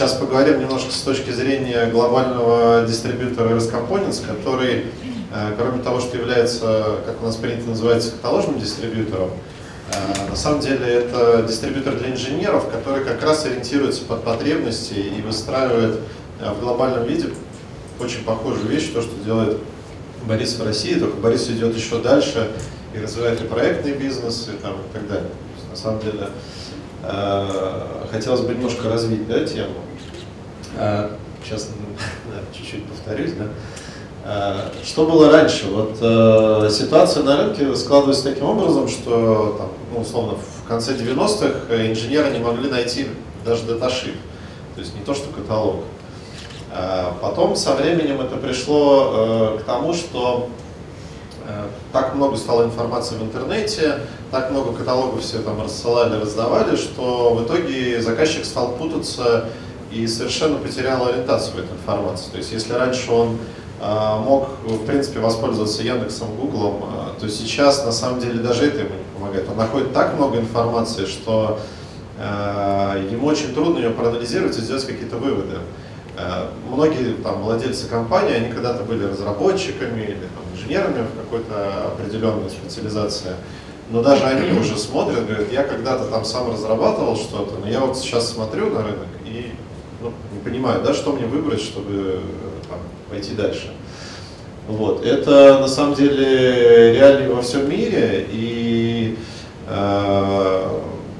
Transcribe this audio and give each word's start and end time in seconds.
сейчас 0.00 0.14
поговорим 0.14 0.60
немножко 0.60 0.90
с 0.92 1.02
точки 1.02 1.28
зрения 1.28 1.84
глобального 1.84 2.86
дистрибьютора 2.86 3.50
Roscomponents, 3.50 4.26
который, 4.26 4.86
э, 5.30 5.52
кроме 5.58 5.82
того, 5.82 6.00
что 6.00 6.16
является, 6.16 7.00
как 7.04 7.20
у 7.20 7.26
нас 7.26 7.36
принято 7.36 7.68
называть, 7.68 8.10
каталожным 8.10 8.58
дистрибьютором, 8.58 9.28
на 10.30 10.36
самом 10.36 10.60
деле 10.60 10.86
это 10.86 11.44
дистрибьютор 11.46 11.96
для 11.96 12.12
инженеров, 12.12 12.70
который 12.70 13.04
как 13.04 13.22
раз 13.22 13.44
ориентируется 13.44 14.02
под 14.06 14.24
потребности 14.24 14.94
и 14.94 15.20
выстраивает 15.20 15.98
в 16.38 16.60
глобальном 16.60 17.04
виде 17.04 17.26
очень 18.00 18.24
похожую 18.24 18.68
вещь, 18.68 18.90
то, 18.94 19.02
что 19.02 19.14
делает 19.22 19.58
Борис 20.24 20.54
в 20.54 20.64
России, 20.64 20.94
только 20.94 21.18
Борис 21.18 21.46
идет 21.50 21.76
еще 21.76 21.98
дальше 21.98 22.48
и 22.94 22.98
развивает 23.00 23.42
и 23.42 23.44
проектный 23.44 23.92
бизнес, 23.92 24.48
и, 24.48 24.56
там, 24.62 24.76
и 24.76 24.94
так 24.94 25.06
далее. 25.06 25.30
На 25.68 25.76
самом 25.76 26.00
деле, 26.00 26.28
э, 27.02 28.06
хотелось 28.10 28.40
бы 28.40 28.54
немножко 28.54 28.88
развить 28.88 29.28
да, 29.28 29.44
тему. 29.44 29.74
Э, 30.76 31.10
сейчас 31.44 31.68
чуть-чуть 32.56 32.84
повторюсь. 32.86 33.32
Да? 33.32 33.46
Э, 34.24 34.84
что 34.84 35.06
было 35.06 35.30
раньше? 35.30 35.66
Вот 35.68 35.96
э, 36.00 36.68
ситуация 36.70 37.22
на 37.22 37.36
рынке 37.36 37.74
складывается 37.74 38.24
таким 38.24 38.46
образом, 38.46 38.88
что 38.88 39.56
там, 39.58 39.68
ну, 39.92 40.00
условно 40.00 40.34
в 40.34 40.68
конце 40.68 40.94
90-х 40.94 41.74
инженеры 41.86 42.30
не 42.30 42.38
могли 42.38 42.70
найти 42.70 43.08
даже 43.44 43.64
даташит, 43.64 44.14
то 44.74 44.80
есть 44.80 44.94
не 44.94 45.02
то 45.02 45.14
что 45.14 45.28
каталог. 45.32 45.76
Э, 46.72 47.12
потом 47.20 47.56
со 47.56 47.74
временем 47.74 48.20
это 48.20 48.36
пришло 48.36 49.56
э, 49.56 49.58
к 49.60 49.64
тому, 49.64 49.94
что 49.94 50.48
э, 51.46 51.64
так 51.92 52.14
много 52.14 52.36
стало 52.36 52.64
информации 52.64 53.16
в 53.16 53.22
интернете, 53.22 54.00
так 54.30 54.50
много 54.50 54.72
каталогов 54.72 55.22
все 55.22 55.38
там 55.38 55.60
рассылали, 55.60 56.20
раздавали, 56.20 56.76
что 56.76 57.34
в 57.34 57.44
итоге 57.44 58.00
заказчик 58.00 58.44
стал 58.44 58.72
путаться 58.72 59.46
и 59.90 60.06
совершенно 60.06 60.58
потерял 60.58 61.06
ориентацию 61.06 61.56
в 61.56 61.58
этой 61.58 61.72
информации. 61.72 62.30
То 62.30 62.38
есть 62.38 62.52
если 62.52 62.72
раньше 62.72 63.10
он 63.10 63.38
мог, 63.80 64.48
в 64.64 64.84
принципе, 64.84 65.20
воспользоваться 65.20 65.82
Яндексом, 65.82 66.34
Гуглом, 66.36 66.84
то 67.18 67.28
сейчас, 67.28 67.84
на 67.84 67.92
самом 67.92 68.20
деле, 68.20 68.40
даже 68.40 68.66
это 68.66 68.80
ему 68.80 68.90
не 68.90 69.18
помогает. 69.18 69.48
Он 69.48 69.56
находит 69.56 69.92
так 69.92 70.14
много 70.16 70.38
информации, 70.38 71.06
что 71.06 71.58
ему 72.18 73.26
очень 73.26 73.54
трудно 73.54 73.78
ее 73.78 73.90
проанализировать 73.90 74.56
и 74.58 74.60
сделать 74.60 74.84
какие-то 74.86 75.16
выводы. 75.16 75.58
Многие 76.68 77.14
там, 77.14 77.40
владельцы 77.42 77.88
компании, 77.88 78.34
они 78.34 78.52
когда-то 78.52 78.84
были 78.84 79.04
разработчиками 79.04 80.02
или 80.02 80.12
там, 80.34 80.44
инженерами 80.54 81.06
в 81.06 81.16
какой-то 81.18 81.86
определенной 81.86 82.50
специализации, 82.50 83.32
но 83.90 84.02
даже 84.02 84.24
они 84.24 84.58
уже 84.58 84.76
смотрят, 84.76 85.26
говорят, 85.26 85.50
я 85.50 85.62
когда-то 85.62 86.04
там 86.08 86.26
сам 86.26 86.52
разрабатывал 86.52 87.16
что-то, 87.16 87.58
но 87.64 87.68
я 87.70 87.80
вот 87.80 87.96
сейчас 87.96 88.30
смотрю 88.30 88.68
на 88.68 88.82
рынок 88.82 89.08
и 89.24 89.52
понимаю, 90.44 90.82
да, 90.82 90.94
что 90.94 91.12
мне 91.12 91.26
выбрать, 91.26 91.60
чтобы 91.60 92.20
там, 92.68 92.78
пойти 93.10 93.34
дальше. 93.34 93.72
Вот. 94.68 95.04
Это 95.04 95.58
на 95.60 95.68
самом 95.68 95.94
деле 95.94 96.92
реально 96.92 97.34
во 97.34 97.42
всем 97.42 97.68
мире, 97.68 98.26
и 98.30 99.18
э, 99.68 100.68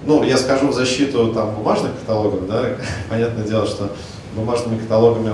ну, 0.07 0.23
я 0.23 0.37
скажу 0.37 0.69
в 0.69 0.75
защиту 0.75 1.33
там, 1.33 1.55
бумажных 1.55 1.93
каталогов, 1.99 2.47
да, 2.47 2.63
понятное 3.09 3.45
дело, 3.45 3.67
что 3.67 3.91
бумажными 4.35 4.79
каталогами 4.79 5.33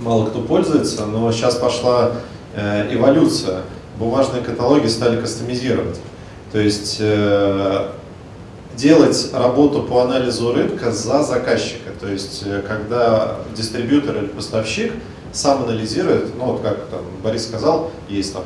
мало 0.00 0.26
кто 0.26 0.40
пользуется, 0.40 1.06
но 1.06 1.30
сейчас 1.32 1.56
пошла 1.56 2.12
э, 2.54 2.94
эволюция. 2.94 3.62
Бумажные 3.98 4.42
каталоги 4.42 4.88
стали 4.88 5.20
кастомизировать. 5.20 6.00
То 6.52 6.58
есть 6.58 6.96
э, 7.00 7.90
делать 8.76 9.30
работу 9.32 9.82
по 9.82 10.02
анализу 10.02 10.52
рынка 10.52 10.92
за 10.92 11.22
заказчика. 11.22 11.90
То 12.00 12.08
есть 12.08 12.42
э, 12.44 12.62
когда 12.66 13.36
дистрибьютор 13.56 14.16
или 14.16 14.26
поставщик 14.26 14.92
сам 15.32 15.64
анализирует, 15.64 16.36
ну 16.36 16.52
вот 16.52 16.62
как 16.62 16.86
там, 16.86 17.00
Борис 17.22 17.46
сказал, 17.46 17.90
есть 18.08 18.32
там, 18.32 18.44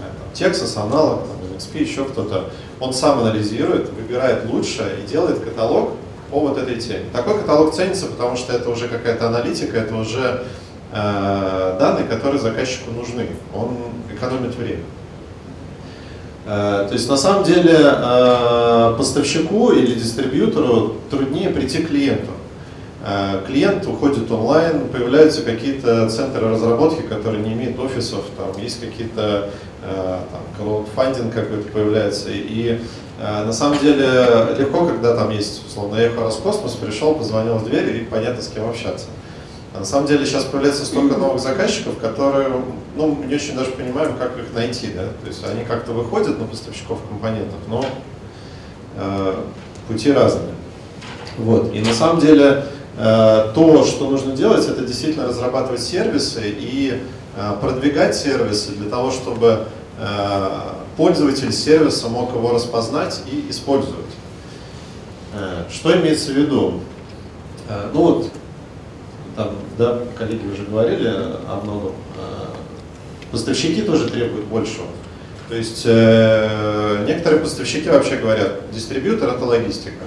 э, 0.00 0.34
Texas, 0.34 0.80
аналог, 0.80 1.20
там, 1.20 1.56
NXP, 1.56 1.82
еще 1.82 2.04
кто-то, 2.04 2.50
он 2.80 2.92
сам 2.92 3.20
анализирует, 3.20 3.90
выбирает 3.90 4.46
лучшее 4.46 5.00
и 5.02 5.06
делает 5.06 5.40
каталог, 5.40 5.90
по 6.30 6.40
вот 6.40 6.58
этой 6.58 6.76
теме. 6.76 7.04
Такой 7.12 7.38
каталог 7.40 7.74
ценится, 7.74 8.06
потому 8.06 8.36
что 8.36 8.52
это 8.52 8.68
уже 8.70 8.88
какая-то 8.88 9.28
аналитика, 9.28 9.78
это 9.78 9.94
уже 9.94 10.44
э, 10.92 11.76
данные, 11.78 12.06
которые 12.06 12.40
заказчику 12.40 12.90
нужны. 12.90 13.28
Он 13.54 13.76
экономит 14.12 14.54
время. 14.54 14.82
Э, 16.50 16.86
то 16.88 16.94
есть 16.94 17.10
на 17.10 17.18
самом 17.18 17.44
деле 17.44 17.76
э, 17.78 18.94
поставщику 18.96 19.70
или 19.72 19.94
дистрибьютору 19.94 20.94
труднее 21.10 21.50
прийти 21.50 21.82
к 21.82 21.88
клиенту. 21.88 22.30
Э, 23.06 23.42
клиент 23.46 23.86
уходит 23.86 24.30
онлайн, 24.30 24.88
появляются 24.88 25.42
какие-то 25.42 26.08
центры 26.08 26.48
разработки, 26.48 27.02
которые 27.02 27.44
не 27.44 27.52
имеют 27.52 27.78
офисов, 27.78 28.22
там 28.38 28.62
есть 28.62 28.80
какие-то 28.80 29.50
э, 29.82 30.18
краудфандинг 30.56 31.34
какой-то 31.34 31.68
появляется, 31.70 32.30
и 32.30 32.80
на 33.20 33.52
самом 33.52 33.80
деле 33.80 34.06
легко, 34.56 34.86
когда 34.86 35.16
там 35.16 35.30
есть, 35.30 35.66
условно, 35.66 35.96
эхо 35.96 36.20
Роскосмос, 36.20 36.74
пришел, 36.74 37.16
позвонил 37.16 37.54
в 37.54 37.64
дверь 37.64 37.96
и 37.96 38.04
понятно, 38.04 38.40
с 38.40 38.46
кем 38.46 38.70
общаться. 38.70 39.06
На 39.78 39.84
самом 39.84 40.08
деле 40.08 40.26
сейчас 40.26 40.44
появляется 40.44 40.84
столько 40.84 41.16
новых 41.16 41.40
заказчиков, 41.40 41.98
которые, 41.98 42.48
ну, 42.96 43.16
не 43.24 43.34
очень 43.34 43.54
даже 43.54 43.70
понимаем, 43.70 44.16
как 44.16 44.36
их 44.36 44.52
найти, 44.52 44.88
да, 44.88 45.04
то 45.04 45.26
есть 45.26 45.44
они 45.44 45.64
как-то 45.64 45.92
выходят 45.92 46.38
на 46.40 46.46
поставщиков 46.46 46.98
компонентов, 47.08 47.60
но 47.68 47.84
э, 48.96 49.34
пути 49.86 50.10
разные. 50.10 50.54
Вот, 51.36 51.72
и 51.72 51.80
на 51.80 51.94
самом 51.94 52.20
деле 52.20 52.64
э, 52.96 53.52
то, 53.54 53.84
что 53.84 54.10
нужно 54.10 54.32
делать, 54.34 54.66
это 54.66 54.84
действительно 54.84 55.28
разрабатывать 55.28 55.80
сервисы 55.80 56.42
и 56.44 57.00
э, 57.36 57.54
продвигать 57.60 58.16
сервисы 58.16 58.72
для 58.72 58.90
того, 58.90 59.12
чтобы 59.12 59.66
э, 60.00 60.48
пользователь 60.96 61.52
сервиса 61.52 62.08
мог 62.08 62.34
его 62.34 62.50
распознать 62.50 63.22
и 63.30 63.46
использовать. 63.48 64.06
Э, 65.34 65.62
что 65.72 65.96
имеется 65.96 66.32
в 66.32 66.34
виду? 66.34 66.80
Э, 67.68 67.90
ну 67.94 68.02
вот, 68.02 68.32
там, 69.38 69.50
да, 69.78 70.00
коллеги 70.18 70.44
уже 70.52 70.64
говорили 70.64 71.06
о 71.06 71.60
многом. 71.62 71.92
Э, 72.16 72.46
поставщики 73.30 73.82
тоже 73.82 74.10
требуют 74.10 74.46
большего. 74.46 74.88
То 75.48 75.54
есть 75.54 75.82
э, 75.86 77.04
некоторые 77.06 77.40
поставщики 77.40 77.88
вообще 77.88 78.16
говорят, 78.16 78.68
дистрибьютор 78.72 79.30
это 79.30 79.44
логистика. 79.44 80.04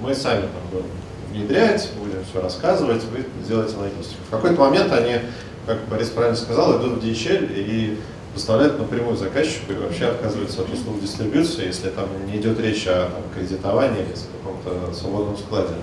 Мы 0.00 0.14
сами 0.14 0.40
там 0.40 0.62
будем 0.72 0.86
внедрять, 1.30 1.90
будем 1.98 2.24
все 2.24 2.40
рассказывать, 2.40 3.02
вы 3.04 3.26
делаете 3.46 3.76
логистику. 3.76 4.22
В 4.26 4.30
какой-то 4.30 4.58
момент 4.58 4.90
они, 4.90 5.20
как 5.66 5.86
Борис 5.90 6.08
правильно 6.08 6.36
сказал, 6.36 6.80
идут 6.80 7.02
в 7.02 7.06
DHL 7.06 7.52
и 7.54 7.98
поставляют 8.32 8.78
напрямую 8.78 9.18
заказчику 9.18 9.72
и 9.72 9.76
вообще 9.76 10.06
отказываются 10.06 10.62
от 10.62 10.72
услуг 10.72 11.02
дистрибьюции, 11.02 11.66
если 11.66 11.90
там 11.90 12.08
не 12.26 12.38
идет 12.38 12.58
речь 12.58 12.86
о 12.86 13.10
там, 13.10 13.22
кредитовании 13.34 14.00
или 14.00 14.14
каком-то 14.42 14.94
свободном 14.94 15.36
складе. 15.36 15.74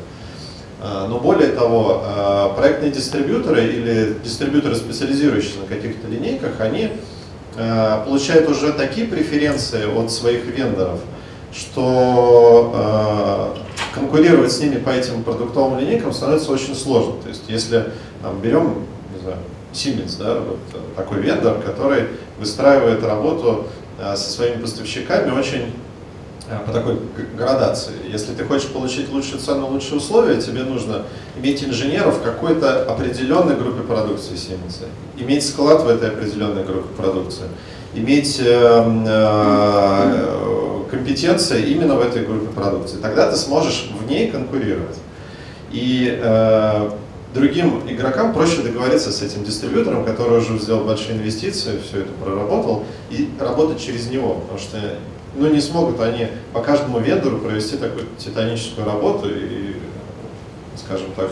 А, 0.86 1.08
но 1.08 1.18
более 1.18 1.54
того, 1.54 2.02
а, 2.04 2.54
проектные 2.56 2.92
дистрибьюторы 2.92 3.68
или 3.68 4.18
дистрибьюторы, 4.22 4.76
специализирующиеся 4.76 5.60
на 5.60 5.68
каких-то 5.68 6.10
линейках, 6.10 6.60
они 6.60 6.90
а, 7.56 8.04
получают 8.04 8.50
уже 8.50 8.74
такие 8.74 9.08
преференции 9.08 9.86
от 9.86 10.12
своих 10.12 10.46
вендоров, 10.46 11.00
что 11.54 13.56
конкурировать 13.94 14.52
с 14.52 14.60
ними 14.60 14.76
по 14.76 14.90
этим 14.90 15.24
продуктовым 15.24 15.80
линейкам 15.80 16.12
становится 16.12 16.52
очень 16.52 16.76
сложно. 16.76 17.14
То 17.22 17.30
есть 17.30 17.44
если 17.48 17.86
там, 18.22 18.42
берем 18.42 18.86
не 19.16 19.22
знаю, 19.22 19.38
Siemens, 19.72 20.18
да, 20.20 20.40
вот 20.40 20.60
такой 20.98 21.22
вендор, 21.22 21.62
который 21.62 22.08
выстраивает 22.40 23.04
работу 23.04 23.68
э, 24.00 24.16
со 24.16 24.32
своими 24.32 24.62
поставщиками 24.62 25.32
очень 25.32 25.62
э, 25.62 25.83
по 26.66 26.72
такой 26.72 27.00
градации. 27.38 27.94
Если 28.12 28.34
ты 28.34 28.44
хочешь 28.46 28.70
получить 28.70 29.10
лучшую 29.12 29.40
цену, 29.40 29.68
лучшие 29.68 29.98
условия, 29.98 30.42
тебе 30.42 30.64
нужно 30.64 31.04
иметь 31.38 31.64
инженеров 31.64 32.20
в 32.20 32.22
какой-то 32.24 32.84
определенной 32.84 33.56
группе 33.56 33.82
продукции 33.82 34.34
Siemens, 34.34 34.86
иметь 35.18 35.46
склад 35.46 35.84
в 35.84 35.90
этой 35.90 36.10
определенной 36.10 36.64
группе 36.64 36.94
продукции, 36.96 37.46
иметь 37.96 38.40
э, 38.40 39.04
э, 39.08 40.84
компетенции 40.90 41.64
именно 41.72 41.96
в 41.96 42.02
этой 42.02 42.26
группе 42.26 42.48
продукции. 42.54 42.98
Тогда 43.02 43.32
ты 43.32 43.38
сможешь 43.38 43.90
в 44.00 44.10
ней 44.10 44.30
конкурировать. 44.32 44.98
И 45.72 46.20
э, 46.22 46.90
другим 47.34 47.82
игрокам 47.90 48.34
проще 48.34 48.62
договориться 48.62 49.12
с 49.12 49.22
этим 49.22 49.44
дистрибьютором, 49.44 50.06
который 50.06 50.38
уже 50.38 50.58
сделал 50.60 50.84
большие 50.84 51.18
инвестиции, 51.18 51.80
все 51.88 52.02
это 52.02 52.12
проработал, 52.24 52.86
и 53.10 53.30
работать 53.40 53.82
через 53.82 54.10
него, 54.10 54.36
потому 54.36 54.60
что 54.60 54.78
ну, 55.36 55.50
не 55.50 55.62
смогут 55.62 56.00
они 56.00 56.28
по 56.54 56.62
каждому 56.62 57.00
вендору 57.00 57.40
провести 57.40 57.78
такую 57.78 58.06
титаническую 58.18 58.86
работу 58.86 59.30
и, 59.30 59.76
скажем 60.78 61.08
так, 61.16 61.30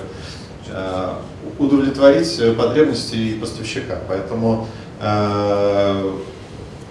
э, 0.70 1.14
удовлетворить 1.60 2.58
потребности 2.58 3.36
поставщика. 3.36 4.00
Поэтому, 4.08 4.68
э, 5.00 6.12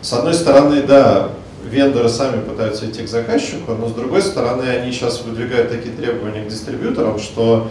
с 0.00 0.12
одной 0.12 0.34
стороны, 0.34 0.82
да, 0.82 1.30
вендоры 1.64 2.08
сами 2.08 2.42
пытаются 2.42 2.88
идти 2.88 3.02
к 3.02 3.08
заказчику, 3.08 3.72
но 3.72 3.88
с 3.88 3.92
другой 3.92 4.22
стороны, 4.22 4.62
они 4.62 4.92
сейчас 4.92 5.22
выдвигают 5.22 5.70
такие 5.70 5.94
требования 5.94 6.44
к 6.44 6.48
дистрибьюторам, 6.48 7.18
что 7.18 7.68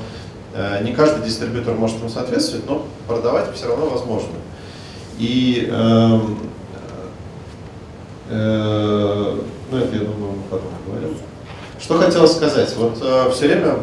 Э, 0.53 0.83
не 0.83 0.93
каждый 0.93 1.23
дистрибьютор 1.23 1.75
может 1.75 1.99
ему 1.99 2.09
соответствовать, 2.09 2.67
но 2.67 2.85
продавать 3.07 3.53
все 3.55 3.67
равно 3.67 3.87
возможно. 3.87 4.29
И 5.19 5.69
эм, 5.71 6.37
ну 8.35 9.77
это 9.77 9.95
я 9.95 10.01
думаю, 10.01 10.33
мы 10.33 10.43
потом 10.49 10.69
поговорим. 10.85 11.17
Что 11.81 11.97
хотел 11.97 12.27
сказать, 12.27 12.75
вот 12.75 12.97
э, 13.01 13.31
все 13.33 13.47
время 13.47 13.75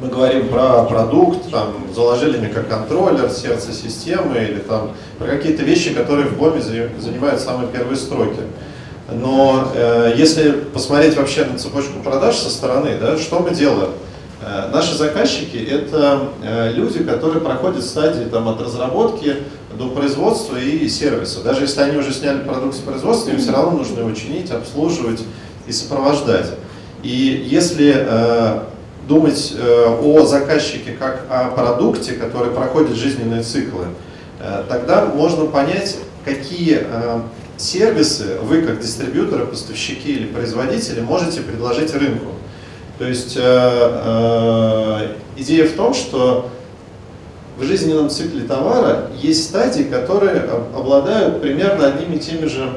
мы 0.00 0.08
говорим 0.08 0.48
про 0.48 0.84
продукт, 0.84 1.50
там, 1.50 1.74
заложили 1.94 2.38
микроконтроллер, 2.38 3.30
сердце 3.30 3.72
системы 3.72 4.38
или 4.38 4.58
там 4.60 4.92
про 5.18 5.26
какие-то 5.26 5.62
вещи, 5.62 5.92
которые 5.92 6.28
в 6.28 6.38
БОМе 6.38 6.60
занимают 6.60 7.40
самые 7.40 7.68
первые 7.68 7.96
строки. 7.96 8.40
Но 9.10 9.72
э, 9.74 10.14
если 10.16 10.52
посмотреть 10.52 11.16
вообще 11.16 11.44
на 11.44 11.58
цепочку 11.58 12.00
продаж 12.00 12.36
со 12.36 12.50
стороны, 12.50 12.96
да, 13.00 13.16
что 13.18 13.40
мы 13.40 13.50
делаем? 13.50 13.90
Э, 14.40 14.70
наши 14.72 14.96
заказчики– 14.96 15.56
это 15.70 16.28
э, 16.42 16.72
люди, 16.72 17.02
которые 17.02 17.40
проходят 17.40 17.84
стадии 17.84 18.24
там, 18.24 18.48
от 18.48 18.60
разработки 18.60 19.36
до 19.76 19.88
производства 19.88 20.56
и 20.56 20.88
сервиса. 20.88 21.42
Даже 21.42 21.62
если 21.62 21.80
они 21.80 21.96
уже 21.96 22.12
сняли 22.12 22.40
продукт 22.40 22.76
с 22.76 22.78
производства, 22.78 23.30
им 23.30 23.38
все 23.38 23.52
равно 23.52 23.78
нужно 23.78 24.00
его 24.00 24.12
чинить, 24.12 24.50
обслуживать 24.50 25.22
и 25.66 25.72
сопровождать. 25.72 26.50
И 27.02 27.46
если 27.48 27.94
э, 27.96 28.60
думать 29.08 29.54
э, 29.56 29.98
о 30.02 30.26
заказчике 30.26 30.92
как 30.92 31.24
о 31.30 31.48
продукте, 31.50 32.12
который 32.12 32.52
проходит 32.52 32.96
жизненные 32.96 33.42
циклы, 33.42 33.86
э, 34.40 34.64
тогда 34.68 35.06
можно 35.06 35.46
понять, 35.46 35.96
какие 36.24 36.80
э, 36.82 37.20
сервисы 37.56 38.38
вы 38.42 38.62
как 38.62 38.80
дистрибьюторы, 38.80 39.46
поставщики 39.46 40.12
или 40.12 40.26
производители 40.26 41.00
можете 41.00 41.40
предложить 41.40 41.94
рынку. 41.94 42.37
То 42.98 43.04
есть 43.04 43.36
э, 43.36 43.40
э, 43.40 45.08
идея 45.36 45.66
в 45.66 45.72
том, 45.74 45.94
что 45.94 46.48
в 47.56 47.62
жизненном 47.62 48.10
цикле 48.10 48.42
товара 48.42 49.10
есть 49.20 49.44
стадии, 49.44 49.84
которые 49.84 50.40
обладают 50.74 51.40
примерно 51.40 51.86
одними 51.86 52.16
и 52.16 52.18
теми 52.18 52.46
же 52.46 52.70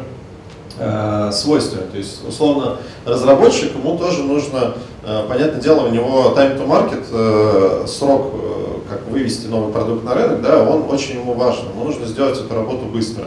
э, 0.77 1.31
свойствами. 1.31 1.89
То 1.91 1.97
есть, 1.97 2.27
условно, 2.27 2.77
разработчик, 3.05 3.73
ему 3.75 3.97
тоже 3.97 4.23
нужно, 4.23 4.75
э, 5.03 5.25
понятное 5.27 5.61
дело, 5.61 5.87
у 5.87 5.89
него 5.89 6.33
time 6.37 6.55
to 6.55 6.67
market, 6.67 7.03
э, 7.11 7.87
срок, 7.87 8.31
э, 8.33 8.61
как 8.89 9.07
вывести 9.07 9.47
новый 9.47 9.73
продукт 9.73 10.03
на 10.03 10.13
рынок, 10.13 10.41
да, 10.41 10.63
он 10.63 10.85
очень 10.89 11.19
ему 11.19 11.33
важен. 11.33 11.69
Ему 11.73 11.85
нужно 11.85 12.05
сделать 12.05 12.39
эту 12.39 12.53
работу 12.53 12.85
быстро. 12.85 13.25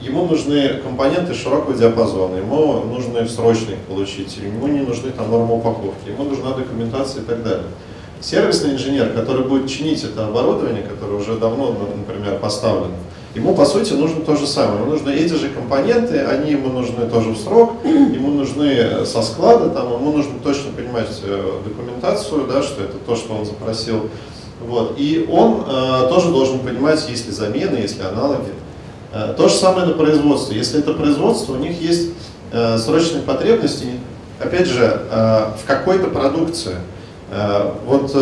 Ему 0.00 0.26
нужны 0.26 0.80
компоненты 0.82 1.32
широкого 1.34 1.74
диапазона, 1.74 2.36
ему 2.36 2.84
нужно 2.84 3.26
срочно 3.26 3.72
их 3.72 3.78
получить, 3.80 4.36
ему 4.36 4.66
не 4.68 4.80
нужны 4.80 5.10
там 5.10 5.30
нормы 5.30 5.56
упаковки, 5.56 6.08
ему 6.08 6.24
нужна 6.24 6.52
документация 6.52 7.22
и 7.22 7.24
так 7.24 7.42
далее. 7.42 7.66
Сервисный 8.20 8.74
инженер, 8.74 9.10
который 9.14 9.44
будет 9.44 9.68
чинить 9.68 10.04
это 10.04 10.26
оборудование, 10.26 10.82
которое 10.82 11.14
уже 11.14 11.36
давно, 11.36 11.74
например, 11.96 12.38
поставлено, 12.38 12.94
ему 13.34 13.54
по 13.54 13.64
сути 13.64 13.92
нужно 13.92 14.22
то 14.22 14.36
же 14.36 14.46
самое. 14.46 14.80
Ему 14.80 14.92
нужны 14.92 15.10
эти 15.10 15.34
же 15.34 15.48
компоненты, 15.48 16.20
они 16.20 16.52
ему 16.52 16.68
нужны 16.68 17.06
тоже 17.06 17.30
в 17.30 17.38
срок, 17.38 17.74
ему 17.84 18.30
нужны 18.30 19.04
со 19.04 19.22
склада, 19.22 19.70
там, 19.70 19.92
ему 19.92 20.12
нужно 20.12 20.38
точно 20.42 20.72
понимать 20.72 21.20
э, 21.22 21.60
документацию, 21.64 22.46
да, 22.46 22.62
что 22.62 22.82
это 22.82 22.96
то, 22.98 23.16
что 23.16 23.34
он 23.34 23.44
запросил. 23.44 24.08
Вот. 24.66 24.94
И 24.96 25.28
он 25.30 25.64
э, 25.66 26.08
тоже 26.08 26.30
должен 26.30 26.60
понимать, 26.60 27.06
есть 27.08 27.26
ли 27.26 27.32
замены, 27.32 27.76
есть 27.76 27.98
ли 27.98 28.04
аналоги. 28.04 28.52
Э, 29.14 29.32
то 29.36 29.48
же 29.48 29.54
самое 29.54 29.86
на 29.86 29.92
производстве. 29.92 30.56
Если 30.56 30.80
это 30.80 30.92
производство, 30.92 31.52
у 31.52 31.56
них 31.56 31.80
есть 31.80 32.10
э, 32.50 32.76
срочные 32.78 33.22
потребности, 33.22 34.00
опять 34.40 34.66
же, 34.66 35.02
э, 35.08 35.46
в 35.62 35.66
какой-то 35.66 36.08
продукции. 36.08 36.76
Вот 37.86 38.12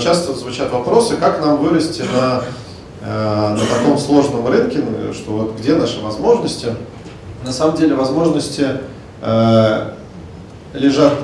часто 0.00 0.32
звучат 0.34 0.70
вопросы, 0.70 1.16
как 1.16 1.40
нам 1.40 1.56
вырасти 1.56 2.04
на, 2.14 2.42
на 3.02 3.58
таком 3.58 3.98
сложном 3.98 4.46
рынке, 4.46 4.80
что 5.12 5.30
вот 5.32 5.58
где 5.58 5.74
наши 5.74 6.00
возможности. 6.00 6.68
На 7.44 7.52
самом 7.52 7.76
деле 7.76 7.96
возможности 7.96 8.66
лежат 10.72 11.14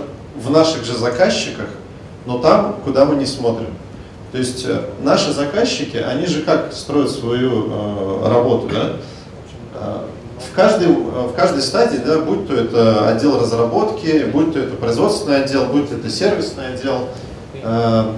в 0.43 0.51
наших 0.51 0.85
же 0.85 0.97
заказчиках, 0.97 1.69
но 2.27 2.39
там, 2.39 2.77
куда 2.85 3.05
мы 3.05 3.15
не 3.15 3.27
смотрим. 3.27 3.69
То 4.35 4.39
есть 4.39 4.65
э, 4.67 4.81
наши 5.01 5.33
заказчики, 5.33 5.97
они 5.97 6.27
же 6.27 6.43
как 6.43 6.73
строят 6.73 7.13
свою 7.13 7.69
э, 7.71 8.29
работу, 8.29 8.67
да? 8.67 8.97
Э, 9.75 9.99
в 10.41 10.57
каждой, 10.57 10.89
в 10.89 11.33
каждой 11.37 11.63
стадии, 11.63 11.99
да, 11.99 12.19
будь 12.19 12.49
то 12.49 12.55
это 12.55 13.07
отдел 13.11 13.39
разработки, 13.39 14.25
будь 14.33 14.55
то 14.55 14.59
это 14.59 14.75
производственный 14.75 15.45
отдел, 15.45 15.67
будь 15.67 15.89
то 15.89 15.95
это 15.95 16.11
сервисный 16.11 16.75
отдел, 16.75 17.11
э, 17.63 18.13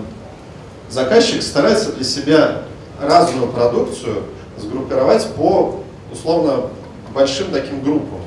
заказчик 0.88 1.42
старается 1.42 1.92
для 1.92 2.04
себя 2.04 2.62
разную 2.98 3.48
продукцию 3.48 4.22
сгруппировать 4.56 5.26
по 5.36 5.80
условно 6.10 6.70
большим 7.12 7.48
таким 7.52 7.82
группам. 7.82 8.20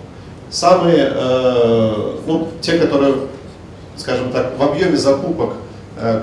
Самые, 0.52 1.12
э, 1.12 2.18
ну, 2.28 2.50
те, 2.62 2.78
которые, 2.78 3.16
скажем 3.98 4.32
так, 4.32 4.60
в 4.60 4.62
объеме 4.62 4.96
закупок 4.96 5.54
Э, 5.54 5.69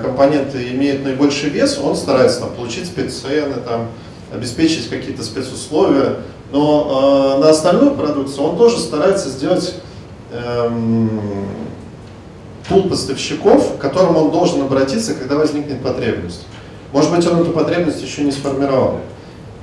компоненты 0.01 0.69
имеют 0.69 1.03
наибольший 1.03 1.49
вес, 1.49 1.77
он 1.77 1.95
старается 1.95 2.41
там, 2.41 2.49
получить 2.51 2.87
спеццены, 2.87 3.55
там, 3.65 3.87
обеспечить 4.33 4.89
какие-то 4.89 5.23
спецусловия, 5.23 6.17
но 6.51 7.35
э, 7.37 7.41
на 7.41 7.49
остальную 7.49 7.95
продукцию 7.95 8.43
он 8.45 8.57
тоже 8.57 8.79
старается 8.79 9.29
сделать 9.29 9.75
эм, 10.31 11.19
пул 12.67 12.89
поставщиков, 12.89 13.77
к 13.77 13.81
которому 13.81 14.25
он 14.25 14.31
должен 14.31 14.61
обратиться, 14.61 15.13
когда 15.13 15.35
возникнет 15.35 15.81
потребность. 15.81 16.45
Может 16.91 17.13
быть, 17.13 17.27
он 17.27 17.41
эту 17.41 17.51
потребность 17.51 18.01
еще 18.01 18.23
не 18.23 18.31
сформировал. 18.31 18.99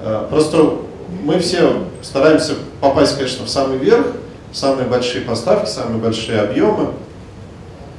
Э, 0.01 0.27
просто 0.29 0.77
мы 1.23 1.39
все 1.39 1.85
стараемся 2.03 2.55
попасть, 2.81 3.17
конечно, 3.17 3.47
в 3.47 3.51
самый 3.51 3.79
верх, 3.79 4.07
в 4.53 4.57
самые 4.57 4.87
большие 4.87 5.23
поставки, 5.23 5.69
самые 5.69 5.99
большие 5.99 6.41
объемы, 6.41 6.91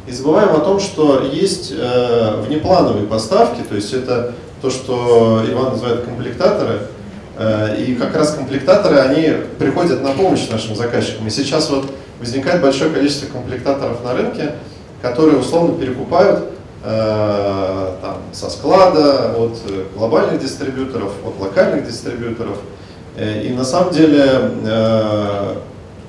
и 0.08 0.12
забываем 0.12 0.56
о 0.56 0.60
том, 0.60 0.80
что 0.80 1.24
есть 1.24 1.74
э, 1.76 2.42
внеплановые 2.48 3.08
поставки, 3.08 3.62
то 3.68 3.76
есть 3.76 3.94
это 3.94 4.34
то, 4.62 4.70
что 4.70 5.44
Иван 5.50 5.74
называет 5.74 6.04
комплектаторы, 6.04 6.80
э, 7.38 7.82
и 7.82 7.96
как 7.96 8.16
раз 8.16 8.34
комплектаторы, 8.34 9.00
они 9.00 9.34
приходят 9.58 10.02
на 10.04 10.12
помощь 10.12 10.48
нашим 10.50 10.76
заказчикам. 10.76 11.28
И 11.28 11.30
сейчас 11.30 11.70
вот 11.70 11.86
возникает 12.20 12.62
большое 12.62 12.92
количество 12.92 13.28
комплектаторов 13.28 14.04
на 14.04 14.14
рынке, 14.14 14.54
которые 15.02 15.38
условно 15.38 15.78
перекупают 15.78 16.46
э, 16.84 17.92
там, 18.02 18.18
со 18.32 18.50
склада, 18.50 19.36
от 19.38 19.58
глобальных 19.96 20.42
дистрибьюторов, 20.42 21.14
от 21.26 21.40
локальных 21.40 21.88
дистрибьюторов. 21.88 22.58
Э, 23.18 23.42
и 23.44 23.54
на 23.54 23.64
самом 23.64 23.94
деле 23.94 24.24
э, 24.66 25.56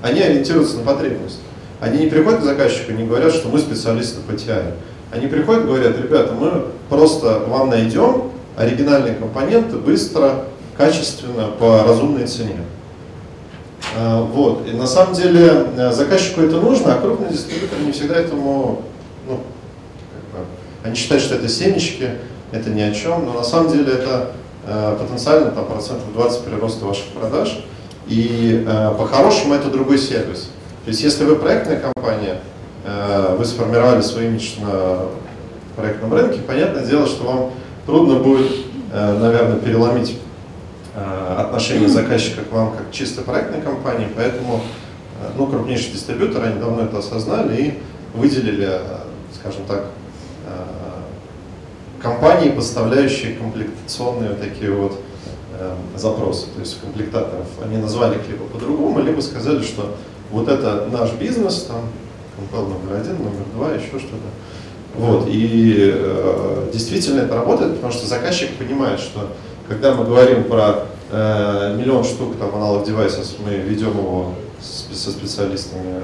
они 0.02 0.20
ориентируются 0.20 0.76
на 0.78 0.82
потребность. 0.82 1.40
Они 1.80 2.04
не 2.04 2.06
приходят 2.06 2.40
к 2.40 2.45
заказчику 2.45 2.92
не 2.92 3.04
говорят, 3.04 3.33
что 3.33 3.49
мы 3.49 3.59
специалисты 3.59 4.21
по 4.21 4.33
TI. 4.33 4.75
Они 5.12 5.26
приходят 5.26 5.64
и 5.64 5.66
говорят, 5.66 5.97
ребята, 5.99 6.33
мы 6.33 6.66
просто 6.88 7.40
вам 7.47 7.71
найдем 7.71 8.33
оригинальные 8.56 9.14
компоненты 9.14 9.76
быстро, 9.76 10.45
качественно, 10.76 11.49
по 11.59 11.85
разумной 11.85 12.26
цене. 12.26 12.61
А, 13.97 14.23
вот. 14.23 14.66
И 14.66 14.73
на 14.73 14.87
самом 14.87 15.14
деле 15.14 15.66
э, 15.76 15.92
заказчику 15.92 16.40
это 16.40 16.61
нужно, 16.61 16.95
а 16.95 17.00
крупный 17.00 17.30
дистрибьютор 17.30 17.78
не 17.80 17.92
всегда 17.92 18.16
этому, 18.16 18.83
ну, 19.28 19.40
как 20.33 20.40
бы, 20.40 20.47
они 20.83 20.95
считают, 20.95 21.23
что 21.23 21.37
это 21.37 21.49
семечки, 21.49 22.11
это 22.52 22.71
ни 22.71 22.80
о 22.80 22.92
чем, 22.92 23.26
но 23.26 23.33
на 23.35 23.45
самом 23.45 23.71
деле 23.71 23.92
это 23.92 24.33
э, 24.66 24.97
потенциально 24.99 25.50
там, 25.50 25.66
процентов 25.66 26.12
20 26.14 26.40
прироста 26.42 26.85
ваших 26.87 27.06
продаж. 27.06 27.64
И 28.06 28.64
э, 28.66 28.95
по-хорошему 28.99 29.54
это 29.54 29.68
другой 29.68 29.99
сервис. 29.99 30.50
То 30.86 30.90
есть 30.90 31.02
если 31.02 31.24
вы 31.24 31.34
проектная 31.34 31.80
компания, 31.80 32.38
э, 32.84 33.34
вы 33.36 33.44
сформировали 33.44 34.02
свой 34.02 34.26
имидж 34.26 34.60
на 34.60 35.00
проектном 35.74 36.14
рынке, 36.14 36.38
понятное 36.38 36.86
дело, 36.86 37.08
что 37.08 37.24
вам 37.24 37.50
трудно 37.86 38.20
будет, 38.20 38.52
э, 38.92 39.18
наверное, 39.18 39.58
переломить 39.58 40.16
э, 40.94 41.36
отношение 41.38 41.88
заказчика 41.88 42.42
к 42.42 42.52
вам 42.52 42.70
как 42.70 42.92
чисто 42.92 43.22
проектной 43.22 43.62
компании, 43.62 44.06
поэтому 44.14 44.62
ну, 45.36 45.48
крупнейшие 45.48 45.94
дистрибьюторы, 45.94 46.50
они 46.50 46.60
давно 46.60 46.84
это 46.84 46.98
осознали 46.98 47.60
и 47.60 47.82
выделили, 48.14 48.78
скажем 49.34 49.62
так, 49.66 49.86
компании, 52.00 52.50
поставляющие 52.50 53.34
комплектационные 53.34 54.30
вот 54.30 54.40
такие 54.40 54.70
вот 54.70 55.00
запросы, 55.96 56.46
то 56.54 56.60
есть 56.60 56.80
комплектаторов. 56.80 57.46
Они 57.64 57.78
назвали 57.78 58.18
их 58.18 58.28
либо 58.28 58.44
по-другому, 58.44 59.00
либо 59.00 59.20
сказали, 59.20 59.62
что 59.62 59.96
вот 60.30 60.49
это 60.49 60.88
наш 60.92 61.12
бизнес, 61.12 61.62
там, 61.62 61.83
компел 62.37 62.66
номер 62.66 63.00
один, 63.00 63.16
номер 63.18 63.45
два, 63.54 63.73
еще 63.73 63.99
что-то. 63.99 64.28
Вот, 64.95 65.28
и 65.28 65.92
э, 65.95 66.71
действительно 66.73 67.21
это 67.21 67.35
работает, 67.35 67.75
потому 67.75 67.92
что 67.92 68.06
заказчик 68.06 68.56
понимает, 68.56 68.99
что 68.99 69.28
когда 69.68 69.95
мы 69.95 70.04
говорим 70.04 70.45
про 70.45 70.87
э, 71.11 71.76
миллион 71.78 72.04
штук 72.04 72.37
там 72.38 72.54
аналог 72.54 72.85
девайсов, 72.85 73.26
мы 73.45 73.54
ведем 73.56 73.90
его 73.90 74.33
со 74.61 75.11
специалистами 75.11 76.00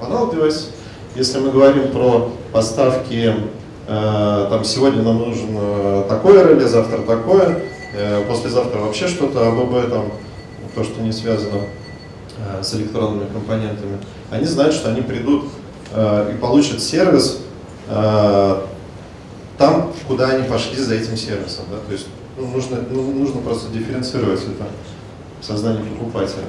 аналог 0.00 0.34
девайс. 0.34 0.70
Если 1.16 1.38
мы 1.40 1.50
говорим 1.50 1.90
про 1.92 2.30
поставки 2.52 3.34
там 3.86 4.64
сегодня 4.64 5.02
нам 5.02 5.18
нужен 5.18 5.58
такое 6.08 6.42
реле, 6.48 6.66
завтра 6.66 7.02
такое, 7.02 7.60
послезавтра 8.26 8.78
вообще 8.78 9.08
что-то 9.08 9.48
АББ, 9.48 9.90
там, 9.90 10.12
то, 10.74 10.84
что 10.84 11.02
не 11.02 11.12
связано 11.12 11.60
с 12.62 12.74
электронными 12.74 13.28
компонентами, 13.32 13.98
они 14.30 14.46
знают, 14.46 14.74
что 14.74 14.90
они 14.90 15.02
придут 15.02 15.44
и 15.94 16.36
получат 16.40 16.82
сервис 16.82 17.40
там, 19.58 19.92
куда 20.08 20.30
они 20.30 20.48
пошли 20.48 20.76
за 20.76 20.94
этим 20.94 21.16
сервисом. 21.16 21.64
Да? 21.70 21.76
То 21.86 21.92
есть 21.92 22.06
ну, 22.36 22.46
нужно, 22.48 22.78
ну, 22.90 23.12
нужно 23.12 23.40
просто 23.40 23.70
дифференцировать 23.72 24.40
это 24.40 24.66
в 25.40 25.98
покупателя. 25.98 26.44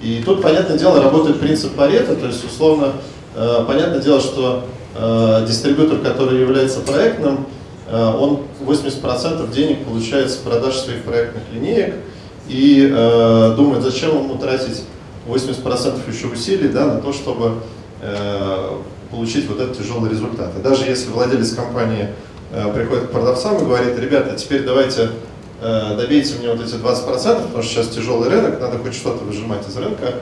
И 0.00 0.22
тут, 0.24 0.42
понятное 0.42 0.78
дело, 0.78 1.02
работает 1.02 1.40
принцип 1.40 1.74
Парета, 1.74 2.14
то 2.14 2.26
есть, 2.26 2.44
условно, 2.44 2.92
э, 3.34 3.64
понятное 3.66 4.00
дело, 4.00 4.20
что 4.20 4.64
э, 4.94 5.46
дистрибьютор, 5.48 5.98
который 6.00 6.40
является 6.40 6.80
проектным, 6.80 7.46
э, 7.88 7.96
он 7.96 8.42
80% 8.60 9.50
денег 9.52 9.84
получает 9.86 10.30
с 10.30 10.36
продаж 10.36 10.76
своих 10.76 11.04
проектных 11.04 11.42
линеек 11.52 11.94
и 12.46 12.90
э, 12.94 13.54
думает, 13.56 13.82
зачем 13.82 14.10
ему 14.10 14.36
тратить 14.36 14.84
80% 15.26 16.12
еще 16.12 16.26
усилий 16.26 16.68
да, 16.68 16.86
на 16.86 17.00
то, 17.00 17.12
чтобы 17.12 17.60
э, 18.00 18.70
получить 19.10 19.48
вот 19.48 19.60
этот 19.60 19.78
тяжелый 19.78 20.10
результат. 20.10 20.50
И 20.58 20.62
даже 20.62 20.84
если 20.84 21.10
владелец 21.10 21.54
компании 21.54 22.10
Э, 22.54 22.72
приходит 22.72 23.08
к 23.08 23.10
продавцам 23.10 23.56
и 23.56 23.64
говорит, 23.64 23.98
ребята, 23.98 24.36
теперь 24.36 24.62
давайте 24.62 25.10
э, 25.60 25.96
добейте 25.96 26.38
мне 26.38 26.50
вот 26.52 26.60
эти 26.64 26.74
20%, 26.74 26.76
потому 27.06 27.62
что 27.62 27.62
сейчас 27.62 27.88
тяжелый 27.88 28.28
рынок, 28.28 28.60
надо 28.60 28.78
хоть 28.78 28.94
что-то 28.94 29.24
выжимать 29.24 29.68
из 29.68 29.76
рынка. 29.76 30.14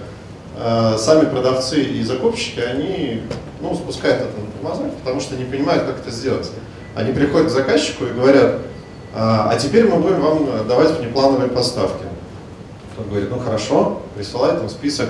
Э, 0.57 0.97
сами 0.97 1.27
продавцы 1.27 1.83
и 1.83 2.03
закупщики, 2.03 2.61
они 2.61 3.21
ну, 3.61 3.75
спускают 3.75 4.23
это 4.23 4.41
на 4.41 4.51
тормозах, 4.51 4.95
потому 5.01 5.21
что 5.21 5.37
не 5.37 5.45
понимают, 5.45 5.85
как 5.85 5.99
это 5.99 6.11
сделать. 6.11 6.51
Они 6.95 7.13
приходят 7.13 7.49
к 7.49 7.51
заказчику 7.51 8.07
и 8.07 8.13
говорят, 8.13 8.61
а 9.15 9.55
теперь 9.59 9.87
мы 9.89 9.99
будем 9.99 10.21
вам 10.21 10.67
давать 10.67 10.99
внеплановые 10.99 11.51
поставки. 11.51 12.05
Он 13.03 13.11
говорит, 13.11 13.31
ну 13.31 13.39
хорошо, 13.39 14.01
присылает 14.15 14.61
им 14.63 14.69
список. 14.69 15.09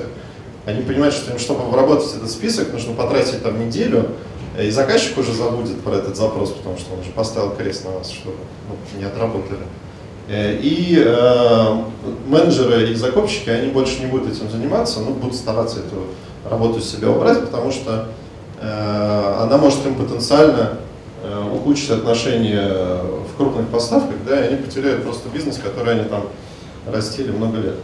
Они 0.65 0.83
понимают, 0.83 1.15
что 1.15 1.33
им, 1.33 1.39
чтобы 1.39 1.65
обработать 1.65 2.15
этот 2.15 2.31
список, 2.31 2.73
нужно 2.73 2.95
потратить 2.95 3.43
там 3.43 3.67
неделю, 3.67 4.11
и 4.59 4.71
заказчик 4.71 5.19
уже 5.19 5.33
забудет 5.33 5.81
про 5.81 5.95
этот 5.95 6.17
запрос, 6.17 6.51
потому 6.51 6.77
что 6.77 6.95
он 6.95 7.01
уже 7.01 7.11
поставил 7.11 7.51
крест 7.51 7.85
на 7.85 7.93
вас, 7.93 8.11
чтобы 8.11 8.37
ну, 8.69 8.99
не 8.99 9.05
отработали. 9.05 9.61
Э, 10.29 10.57
и 10.57 11.03
э, 11.05 11.83
менеджеры 12.29 12.91
и 12.91 12.95
закупщики, 12.95 13.49
они 13.49 13.71
больше 13.71 14.01
не 14.01 14.07
будут 14.07 14.33
этим 14.33 14.51
заниматься, 14.51 15.01
но 15.01 15.11
будут 15.11 15.37
стараться 15.37 15.81
эту 15.81 16.07
работу 16.49 16.81
с 16.81 16.91
себя 16.91 17.11
убрать, 17.11 17.41
потому 17.41 17.73
что 17.73 18.09
э, 18.61 19.37
она 19.41 19.57
может 19.57 19.85
им 19.87 19.97
потенциально 19.97 20.79
э, 21.25 21.43
ухудшить 21.53 21.91
отношения 21.91 23.01
в 23.33 23.37
крупных 23.37 23.69
поставках, 23.69 24.17
да, 24.29 24.45
и 24.45 24.49
они 24.49 24.57
потеряют 24.57 25.03
просто 25.03 25.29
бизнес, 25.31 25.59
который 25.59 25.95
они 25.95 26.05
там 26.05 26.25
растили 26.87 27.31
много 27.31 27.59
лет. 27.59 27.77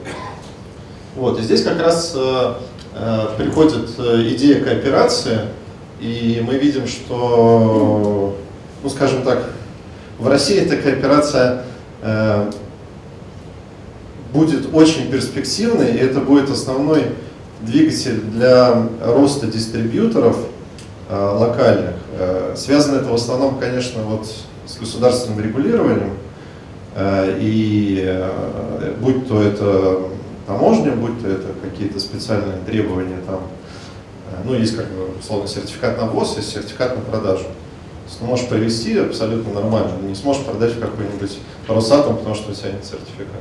Вот, 1.17 1.39
и 1.41 1.43
здесь 1.43 1.63
как 1.63 1.81
раз 1.81 2.13
э, 2.15 2.55
э, 2.95 3.27
приходит 3.37 3.91
э, 3.99 4.23
идея 4.35 4.63
кооперации, 4.63 5.41
и 6.01 6.43
мы 6.47 6.59
видим, 6.59 6.87
что, 6.87 8.37
ну 8.83 8.89
скажем 8.89 9.23
так, 9.23 9.51
в 10.19 10.29
России 10.29 10.57
эта 10.57 10.77
кооперация 10.77 11.65
будет 14.33 14.73
очень 14.73 15.11
перспективной, 15.11 15.93
и 15.93 15.99
это 15.99 16.21
будет 16.21 16.51
основной 16.51 17.07
двигатель 17.63 18.21
для 18.21 18.87
роста 19.05 19.49
дистрибьюторов 19.49 20.37
локальных. 21.11 21.95
Связано 22.55 22.99
это 23.01 23.07
в 23.07 23.15
основном, 23.15 23.59
конечно, 23.59 24.03
вот 24.03 24.29
с 24.67 24.77
государственным 24.77 25.41
регулированием, 25.41 26.18
и 27.39 28.03
э, 28.05 28.95
будь 29.01 29.29
то 29.29 29.41
это 29.41 30.01
таможня, 30.47 30.93
будь 30.93 31.23
то 31.23 31.29
это 31.29 31.49
какие-то 31.63 32.01
специальные 32.01 32.59
требования 32.67 33.19
там, 33.27 33.43
ну, 34.45 34.55
есть 34.55 34.77
как 34.77 34.87
бы, 34.87 35.19
условно, 35.19 35.47
сертификат 35.47 35.99
на 35.99 36.07
ввоз, 36.07 36.37
есть 36.37 36.53
сертификат 36.53 36.97
на 36.97 37.03
продажу. 37.03 37.45
То 37.45 37.51
есть 38.07 38.19
ты 38.19 38.25
можешь 38.25 38.49
привести 38.49 38.99
абсолютно 38.99 39.53
нормально, 39.55 39.93
не 40.03 40.15
сможешь 40.15 40.45
продать 40.45 40.73
в 40.73 40.81
какой-нибудь 40.81 41.39
Росатом, 41.69 42.17
потому 42.17 42.35
что 42.35 42.51
у 42.51 42.55
тебя 42.55 42.73
нет 42.73 42.85
сертификата. 42.85 43.39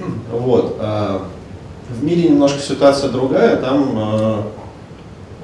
Вот. 0.30 0.78
В 0.78 2.04
мире 2.04 2.28
немножко 2.28 2.60
ситуация 2.60 3.10
другая, 3.10 3.56
там 3.56 4.44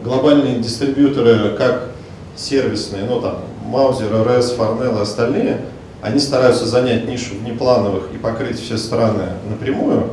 глобальные 0.02 0.59
дистрибьюторы, 0.59 1.57
как 1.57 1.88
сервисные, 2.37 3.04
ну 3.04 3.21
там, 3.21 3.38
Маузер, 3.64 4.11
РС, 4.26 4.57
Farnell 4.57 4.99
и 4.99 5.02
остальные, 5.02 5.61
они 6.05 6.19
стараются 6.19 6.67
занять 6.67 7.09
нишу 7.09 7.35
внеплановых 7.41 8.13
и 8.15 8.19
покрыть 8.19 8.61
все 8.61 8.77
страны 8.77 9.25
напрямую. 9.49 10.11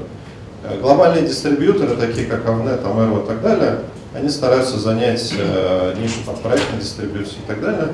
Глобальные 0.80 1.28
дистрибьюторы, 1.28 1.98
такие 1.98 2.28
как 2.28 2.46
Avnet, 2.46 2.82
Amero 2.86 3.22
и 3.22 3.28
так 3.28 3.42
далее, 3.42 3.80
они 4.14 4.30
стараются 4.30 4.80
занять 4.80 5.34
э, 5.38 5.94
нишу 6.02 6.20
там, 6.26 6.38
проектной 6.38 6.80
дистрибьюции 6.80 7.36
и 7.44 7.48
так 7.48 7.60
далее. 7.60 7.90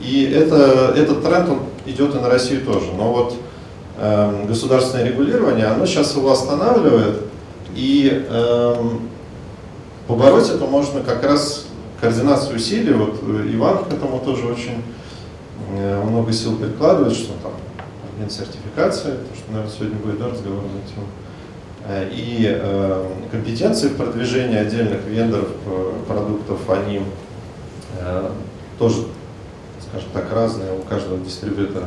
И 0.00 0.24
это, 0.24 0.94
этот 0.96 1.22
тренд 1.22 1.50
он 1.50 1.58
идет 1.84 2.14
и 2.14 2.18
на 2.18 2.30
Россию 2.30 2.64
тоже. 2.64 2.92
Но 2.96 3.12
вот 3.12 3.36
э, 3.98 4.44
государственное 4.48 5.04
регулирование, 5.04 5.66
оно 5.66 5.84
сейчас 5.84 6.16
его 6.16 6.32
останавливает, 6.32 7.24
и 7.74 8.24
э, 8.26 8.74
побороть 10.08 10.48
это 10.48 10.64
можно 10.64 11.02
как 11.02 11.22
раз 11.24 11.66
координацию 12.00 12.56
усилий. 12.56 12.94
Вот 12.94 13.20
Иван 13.52 13.84
к 13.84 13.92
этому 13.92 14.18
тоже 14.20 14.46
очень 14.46 14.78
э, 14.78 15.03
много 15.70 16.32
сил 16.32 16.56
прикладывает, 16.56 17.14
что 17.14 17.32
там 17.42 17.52
нет 18.18 18.30
сертификации, 18.30 19.10
то, 19.10 19.34
что, 19.34 19.52
наверное, 19.52 19.72
сегодня 19.72 19.96
будет 19.98 20.18
да, 20.18 20.28
разговор 20.28 20.62
на 20.62 20.88
тему. 20.88 21.06
Э, 21.86 22.08
и 22.10 22.46
э, 22.48 23.06
компетенции 23.30 23.88
в 23.88 23.96
продвижении 23.96 24.56
отдельных 24.56 25.04
вендоров 25.04 25.48
э, 25.66 25.92
продуктов, 26.08 26.58
они 26.70 27.02
тоже, 28.78 29.04
скажем 29.88 30.08
так, 30.12 30.32
разные 30.32 30.76
у 30.76 30.82
каждого 30.82 31.16
дистрибьютора. 31.18 31.86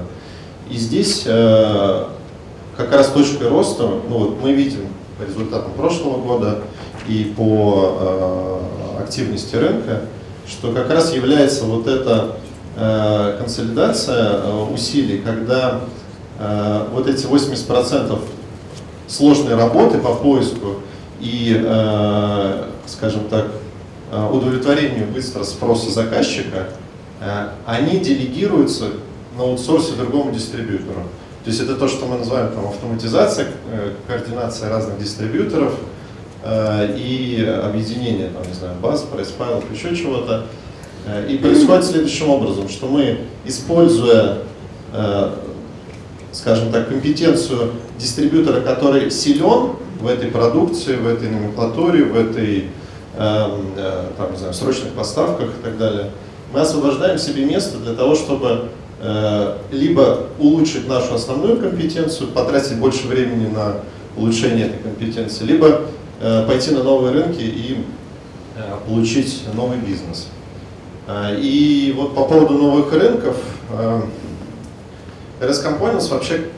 И 0.71 0.77
здесь 0.77 1.23
как 1.23 2.91
раз 2.91 3.09
точкой 3.09 3.49
роста, 3.49 3.83
ну 4.09 4.17
вот 4.19 4.41
мы 4.41 4.53
видим 4.53 4.87
по 5.19 5.23
результатам 5.23 5.73
прошлого 5.73 6.21
года 6.21 6.61
и 7.09 7.33
по 7.35 8.61
активности 8.99 9.57
рынка, 9.57 10.03
что 10.47 10.71
как 10.71 10.89
раз 10.89 11.13
является 11.13 11.65
вот 11.65 11.87
эта 11.87 12.37
консолидация 12.77 14.53
усилий, 14.71 15.19
когда 15.19 15.81
вот 16.93 17.07
эти 17.07 17.25
80% 17.25 18.19
сложной 19.07 19.55
работы 19.55 19.97
по 19.97 20.13
поиску 20.13 20.75
и, 21.19 21.59
э, 21.63 22.63
скажем 22.85 23.27
так, 23.29 23.47
э, 24.11 24.29
удовлетворению 24.31 25.07
быстро 25.07 25.43
спроса 25.43 25.89
заказчика, 25.89 26.69
э, 27.21 27.47
они 27.65 27.99
делегируются 27.99 28.85
на 29.37 29.43
аутсорсе 29.43 29.93
другому 29.93 30.31
дистрибьютору. 30.31 31.03
То 31.43 31.49
есть 31.49 31.61
это 31.61 31.75
то, 31.75 31.87
что 31.87 32.05
мы 32.05 32.17
называем 32.17 32.51
там, 32.51 32.67
автоматизация, 32.67 33.47
координация 34.05 34.69
разных 34.69 34.99
дистрибьюторов 34.99 35.75
и 36.45 37.57
объединение, 37.63 38.29
там, 38.29 38.43
не 38.45 38.53
знаю, 38.53 38.73
баз, 38.81 39.03
прайс-файлов, 39.03 39.63
еще 39.71 39.95
чего-то. 39.95 40.47
И 41.29 41.37
происходит 41.37 41.85
следующим 41.85 42.29
образом, 42.29 42.67
что 42.69 42.87
мы, 42.87 43.19
используя 43.45 44.39
скажем 46.37 46.71
так, 46.71 46.89
компетенцию 46.89 47.71
дистрибьютора, 47.97 48.61
который 48.61 49.09
силен 49.09 49.71
в 49.99 50.07
этой 50.07 50.29
продукции, 50.29 50.95
в 50.95 51.07
этой 51.07 51.29
номенклатуре, 51.29 52.03
в 52.03 52.15
этой 52.15 52.65
э, 53.15 53.49
э, 53.75 54.03
там, 54.17 54.31
не 54.31 54.37
знаю, 54.37 54.53
срочных 54.53 54.93
поставках 54.93 55.49
и 55.49 55.63
так 55.63 55.77
далее, 55.77 56.11
мы 56.53 56.61
освобождаем 56.61 57.17
себе 57.17 57.45
место 57.45 57.77
для 57.79 57.93
того, 57.93 58.15
чтобы 58.15 58.69
э, 59.01 59.57
либо 59.71 60.27
улучшить 60.39 60.87
нашу 60.87 61.15
основную 61.15 61.57
компетенцию, 61.57 62.29
потратить 62.29 62.77
больше 62.77 63.07
времени 63.07 63.47
на 63.47 63.77
улучшение 64.15 64.67
этой 64.67 64.79
компетенции, 64.79 65.43
либо 65.43 65.81
э, 66.21 66.45
пойти 66.45 66.71
на 66.71 66.83
новые 66.83 67.13
рынки 67.13 67.41
и 67.41 67.83
э, 68.55 68.61
получить 68.87 69.41
новый 69.55 69.77
бизнес. 69.77 70.27
Э, 71.07 71.35
и 71.39 71.93
вот 71.95 72.13
по 72.13 72.25
поводу 72.25 72.53
новых 72.55 72.91
рынков, 72.91 73.37
RS 75.39 75.63
Components 75.63 76.09
вообще, 76.11 76.49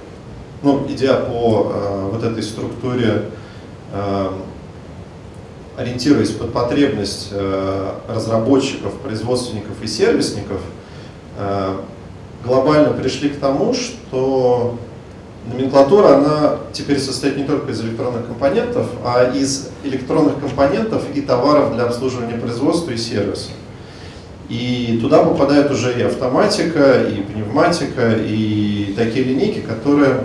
ну, 0.64 0.86
идя 0.90 1.16
по 1.16 1.72
э, 1.74 2.10
вот 2.12 2.24
этой 2.24 2.44
структуре, 2.44 3.26
ориентируясь 5.76 6.30
под 6.30 6.54
потребность 6.54 7.34
разработчиков, 8.08 8.94
производственников 9.00 9.82
и 9.82 9.88
сервисников, 9.88 10.62
глобально 12.46 12.94
пришли 12.94 13.30
к 13.30 13.40
тому, 13.40 13.74
что 13.74 14.78
номенклатура, 15.48 16.18
она 16.18 16.58
теперь 16.72 17.00
состоит 17.00 17.38
не 17.38 17.46
только 17.46 17.72
из 17.72 17.82
электронных 17.82 18.28
компонентов, 18.28 18.88
а 19.04 19.32
из 19.36 19.70
электронных 19.84 20.40
компонентов 20.40 21.04
и 21.16 21.22
товаров 21.22 21.74
для 21.74 21.86
обслуживания 21.86 22.38
производства 22.38 22.92
и 22.92 22.98
сервиса. 22.98 23.50
И 24.50 24.98
туда 25.00 25.24
попадает 25.24 25.70
уже 25.70 25.94
и 25.94 26.02
автоматика, 26.02 27.04
и 27.04 27.22
пневматика, 27.22 28.16
и 28.18 28.96
такие 28.98 29.24
линейки, 29.26 29.60
которые, 29.60 30.24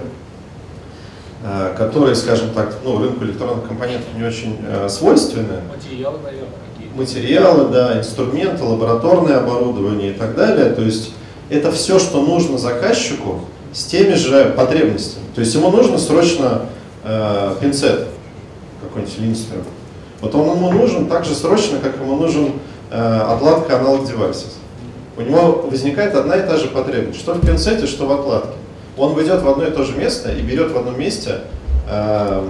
э, 1.45 1.75
которые 1.77 2.15
скажем 2.15 2.51
так, 2.55 2.75
ну, 2.85 2.99
рынку 2.99 3.25
электронных 3.25 3.69
компонентов 3.69 4.09
не 4.17 4.25
очень 4.25 4.57
э, 4.67 4.89
свойственны. 4.89 5.61
Материалы, 5.71 6.19
наверное, 6.25 6.49
Материалы, 6.97 7.69
да, 7.71 7.99
инструменты, 7.99 8.63
лабораторное 8.63 9.39
оборудование 9.39 10.13
и 10.13 10.15
так 10.15 10.37
далее. 10.37 10.71
То 10.71 10.83
есть 10.83 11.13
это 11.51 11.73
все, 11.73 11.99
что 11.99 12.23
нужно 12.23 12.57
заказчику 12.57 13.41
с 13.73 13.85
теми 13.85 14.15
же 14.15 14.55
потребностями. 14.57 15.25
То 15.35 15.41
есть 15.41 15.53
ему 15.55 15.71
нужно 15.71 15.99
срочно 15.99 16.67
э, 17.03 17.57
пинцет, 17.61 18.07
какой-нибудь 18.81 19.19
Lindström. 19.19 19.65
Вот 20.21 20.35
он 20.35 20.57
ему 20.57 20.71
нужен 20.71 21.07
так 21.07 21.25
же 21.25 21.35
срочно, 21.35 21.79
как 21.79 21.97
ему 21.97 22.17
нужен 22.17 22.53
отладка 22.95 23.79
аналог 23.79 24.07
девайсов. 24.07 24.51
У 25.17 25.23
него 25.23 25.67
возникает 25.71 26.15
одна 26.15 26.37
и 26.37 26.47
та 26.47 26.57
же 26.57 26.69
потребность, 26.69 27.21
что 27.21 27.35
в 27.35 27.41
пинцете, 27.41 27.87
что 27.87 28.07
в 28.07 28.13
отладке. 28.13 28.55
Он 28.97 29.15
выйдет 29.15 29.43
в 29.43 29.49
одно 29.49 29.65
и 29.65 29.71
то 29.71 29.85
же 29.85 29.97
место 29.97 30.33
и 30.33 30.41
берет 30.43 30.73
в 30.73 30.79
одном 30.79 30.99
месте 30.99 31.41
э, 31.89 32.49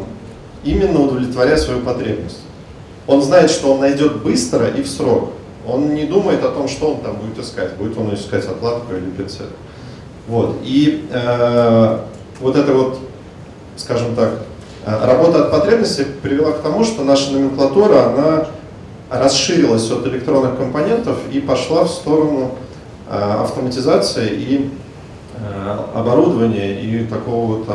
именно 0.65 1.01
удовлетворяя 1.01 1.57
свою 1.57 1.81
потребность. 1.81 2.41
Он 3.07 3.23
знает, 3.23 3.51
что 3.51 3.73
он 3.73 3.81
найдет 3.81 4.23
быстро 4.23 4.67
и 4.69 4.83
в 4.83 4.89
срок. 4.89 5.31
Он 5.67 5.95
не 5.95 6.05
думает 6.05 6.45
о 6.45 6.51
том, 6.51 6.69
что 6.69 6.93
он 6.93 7.01
там 7.01 7.17
будет 7.17 7.39
искать. 7.39 7.75
Будет 7.75 7.97
он 7.97 8.15
искать 8.15 8.45
отладку 8.45 8.95
или 8.95 9.11
пинцет. 9.11 9.49
Вот. 10.27 10.57
И 10.63 11.07
э, 11.11 11.99
вот 12.41 12.57
это 12.57 12.73
вот, 12.73 12.99
скажем 13.77 14.15
так, 14.15 14.41
э, 14.87 15.07
работа 15.07 15.45
от 15.45 15.51
потребности 15.51 16.07
привела 16.23 16.53
к 16.53 16.61
тому, 16.61 16.85
что 16.85 17.05
наша 17.05 17.33
номенклатура, 17.33 18.11
она 18.11 18.47
расширилась 19.23 19.91
от 19.91 20.07
электронных 20.07 20.57
компонентов 20.57 21.17
и 21.33 21.41
пошла 21.41 21.85
в 21.85 21.91
сторону 21.91 22.53
э, 23.09 23.17
автоматизации 23.17 24.29
и 24.31 24.71
э, 25.37 25.77
оборудования 25.95 26.81
и 26.81 27.05
такого 27.07 27.57
вот, 27.57 27.67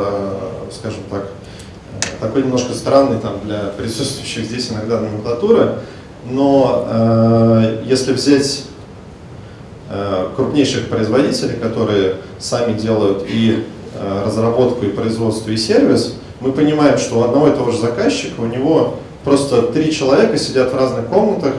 скажем 0.72 1.02
так, 1.10 1.24
э, 1.24 2.06
такой 2.20 2.42
немножко 2.42 2.74
странный 2.74 3.18
там 3.18 3.40
для 3.44 3.72
присутствующих 3.76 4.44
здесь 4.44 4.70
иногда 4.70 5.00
номенклатуры, 5.00 5.76
но 6.24 6.86
э, 6.88 7.82
если 7.86 8.12
взять 8.12 8.64
Э, 9.92 10.28
крупнейших 10.36 10.88
производителей, 10.88 11.56
которые 11.56 12.14
сами 12.38 12.78
делают 12.78 13.24
и 13.28 13.66
э, 13.92 14.22
разработку, 14.24 14.84
и 14.84 14.88
производство, 14.90 15.50
и 15.50 15.56
сервис, 15.56 16.14
мы 16.38 16.52
понимаем, 16.52 16.96
что 16.96 17.18
у 17.18 17.24
одного 17.24 17.48
и 17.48 17.50
того 17.50 17.72
же 17.72 17.78
заказчика, 17.78 18.40
у 18.40 18.46
него 18.46 18.98
просто 19.24 19.62
три 19.62 19.92
человека 19.92 20.36
сидят 20.36 20.72
в 20.72 20.76
разных 20.76 21.06
комнатах, 21.06 21.54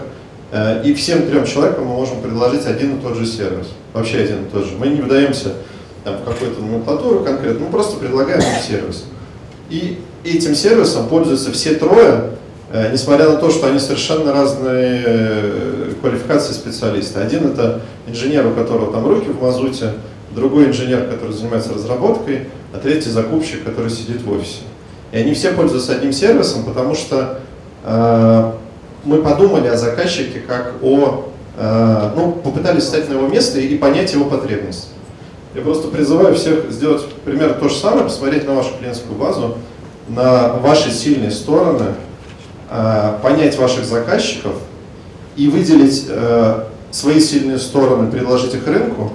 э, 0.52 0.84
и 0.84 0.94
всем 0.94 1.28
трем 1.28 1.46
человекам 1.46 1.86
мы 1.86 1.94
можем 1.94 2.22
предложить 2.22 2.66
один 2.66 2.98
и 2.98 3.02
тот 3.02 3.16
же 3.16 3.26
сервис. 3.26 3.68
Вообще 3.94 4.20
один 4.20 4.44
и 4.46 4.50
тот 4.50 4.66
же. 4.66 4.72
Мы 4.78 4.88
не 4.88 5.02
вдаемся 5.02 5.54
там, 6.04 6.18
в 6.18 6.24
какую-то 6.24 6.62
номенклатуру 6.62 7.24
конкретно, 7.24 7.66
мы 7.66 7.72
просто 7.72 7.98
предлагаем 7.98 8.42
им 8.42 8.62
сервис. 8.68 9.06
И 9.70 10.00
этим 10.24 10.56
сервисом 10.56 11.08
пользуются 11.08 11.52
все 11.52 11.76
трое, 11.76 12.32
несмотря 12.92 13.30
на 13.30 13.38
то, 13.38 13.50
что 13.50 13.68
они 13.68 13.80
совершенно 13.80 14.34
разные 14.34 15.92
квалификации 16.02 16.54
специалиста. 16.54 17.22
Один 17.22 17.48
это 17.48 17.82
инженер, 18.08 18.48
у 18.48 18.52
которого 18.52 18.92
там 18.92 19.08
руки 19.08 19.30
в 19.30 19.42
мазуте, 19.42 19.94
другой 20.34 20.68
инженер, 20.68 21.08
который 21.08 21.34
занимается 21.34 21.74
разработкой, 21.74 22.48
а 22.74 22.80
третий 22.80 23.10
закупщик, 23.10 23.64
который 23.64 23.92
сидит 23.92 24.22
в 24.22 24.32
офисе. 24.32 24.62
И 25.12 25.18
они 25.18 25.34
все 25.34 25.52
пользуются 25.52 25.94
одним 25.94 26.14
сервисом, 26.14 26.64
потому 26.64 26.96
что 26.96 27.40
э, 27.84 28.52
мы 29.04 29.22
подумали 29.22 29.68
о 29.68 29.76
заказчике 29.76 30.40
как 30.40 30.76
о, 30.82 31.32
э, 31.58 32.12
ну, 32.16 32.32
попытались 32.32 32.84
встать 32.84 33.10
на 33.10 33.14
его 33.14 33.28
место 33.28 33.60
и 33.60 33.78
понять 33.78 34.14
его 34.14 34.26
потребности. 34.26 34.88
Я 35.54 35.64
просто 35.64 35.90
призываю 35.90 36.36
всех 36.36 36.72
сделать 36.72 37.06
примерно 37.26 37.56
то 37.56 37.68
же 37.68 37.76
самое, 37.76 38.06
посмотреть 38.06 38.48
на 38.48 38.54
вашу 38.54 38.70
клиентскую 38.80 39.18
базу, 39.18 39.58
на 40.08 40.54
ваши 40.54 40.92
сильные 40.92 41.32
стороны, 41.32 41.88
э, 42.70 43.14
понять 43.22 43.58
ваших 43.58 43.84
заказчиков 43.84 44.54
и 45.36 45.50
выделить 45.50 46.06
э, 46.08 46.64
свои 46.92 47.20
сильные 47.20 47.58
стороны, 47.58 48.10
предложить 48.10 48.54
их 48.54 48.66
рынку, 48.66 49.12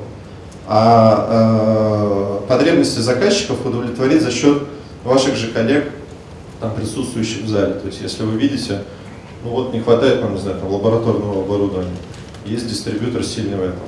а 0.68 2.40
э, 2.42 2.48
потребности 2.48 2.98
заказчиков 2.98 3.64
удовлетворить 3.64 4.20
за 4.20 4.30
счет 4.30 4.64
ваших 5.06 5.36
же 5.36 5.48
коллег, 5.52 5.90
там, 6.60 6.74
присутствующих 6.74 7.44
в 7.44 7.48
зале. 7.48 7.74
То 7.74 7.86
есть, 7.86 8.00
если 8.02 8.24
вы 8.24 8.38
видите, 8.38 8.82
ну 9.44 9.50
вот 9.50 9.72
не 9.72 9.80
хватает 9.80 10.20
нам, 10.20 10.34
не 10.34 10.40
знаю, 10.40 10.58
там, 10.58 10.70
лабораторного 10.72 11.42
оборудования, 11.42 11.96
есть 12.44 12.68
дистрибьютор 12.68 13.24
сильный 13.24 13.56
в 13.56 13.62
этом, 13.62 13.80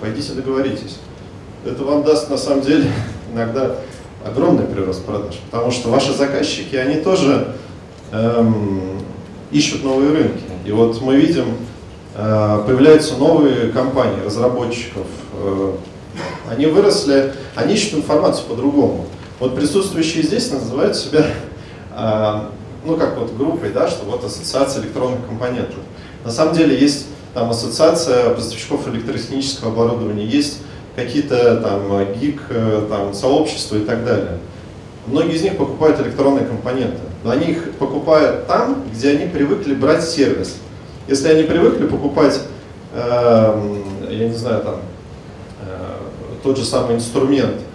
пойдите 0.00 0.32
договоритесь. 0.32 0.98
Это 1.64 1.84
вам 1.84 2.02
даст, 2.02 2.30
на 2.30 2.36
самом 2.36 2.62
деле, 2.62 2.90
иногда 3.32 3.76
огромный 4.24 4.64
прирост 4.64 5.04
продаж, 5.04 5.36
потому 5.50 5.70
что 5.70 5.88
ваши 5.88 6.12
заказчики, 6.12 6.74
они 6.76 6.96
тоже 6.96 7.54
эм, 8.12 9.00
ищут 9.52 9.84
новые 9.84 10.10
рынки. 10.12 10.42
И 10.64 10.72
вот 10.72 11.00
мы 11.00 11.16
видим, 11.16 11.46
э, 12.14 12.62
появляются 12.66 13.16
новые 13.16 13.70
компании 13.70 14.24
разработчиков. 14.24 15.06
Э, 15.34 15.72
они 16.50 16.66
выросли, 16.66 17.34
они 17.54 17.74
ищут 17.74 17.94
информацию 17.94 18.46
по-другому. 18.48 19.06
Вот 19.38 19.54
присутствующие 19.54 20.22
здесь 20.22 20.50
называют 20.50 20.96
себя, 20.96 21.26
э, 21.96 22.40
ну 22.84 22.96
как 22.96 23.18
вот 23.18 23.36
группой, 23.36 23.70
да, 23.70 23.88
что 23.88 24.04
вот 24.06 24.24
ассоциация 24.24 24.82
электронных 24.82 25.26
компонентов. 25.26 25.78
На 26.24 26.30
самом 26.30 26.54
деле 26.54 26.78
есть 26.78 27.06
там 27.34 27.50
ассоциация 27.50 28.30
поставщиков 28.30 28.88
электротехнического 28.88 29.70
оборудования, 29.72 30.24
есть 30.24 30.58
какие-то 30.94 31.60
там 31.60 32.14
гик, 32.14 32.42
там 32.88 33.12
сообщества 33.12 33.76
и 33.76 33.84
так 33.84 34.04
далее. 34.04 34.38
Многие 35.06 35.36
из 35.36 35.42
них 35.42 35.56
покупают 35.56 36.00
электронные 36.00 36.44
компоненты, 36.44 36.98
но 37.22 37.30
они 37.30 37.52
их 37.52 37.72
покупают 37.74 38.46
там, 38.48 38.84
где 38.92 39.10
они 39.10 39.26
привыкли 39.26 39.74
брать 39.74 40.02
сервис. 40.02 40.56
Если 41.06 41.28
они 41.28 41.44
привыкли 41.44 41.86
покупать, 41.86 42.40
э, 42.92 43.80
я 44.10 44.28
не 44.28 44.34
знаю, 44.34 44.62
там, 44.62 44.80
э, 45.64 45.96
тот 46.42 46.58
же 46.58 46.64
самый 46.64 46.96
инструмент 46.96 47.54
э, 47.54 47.65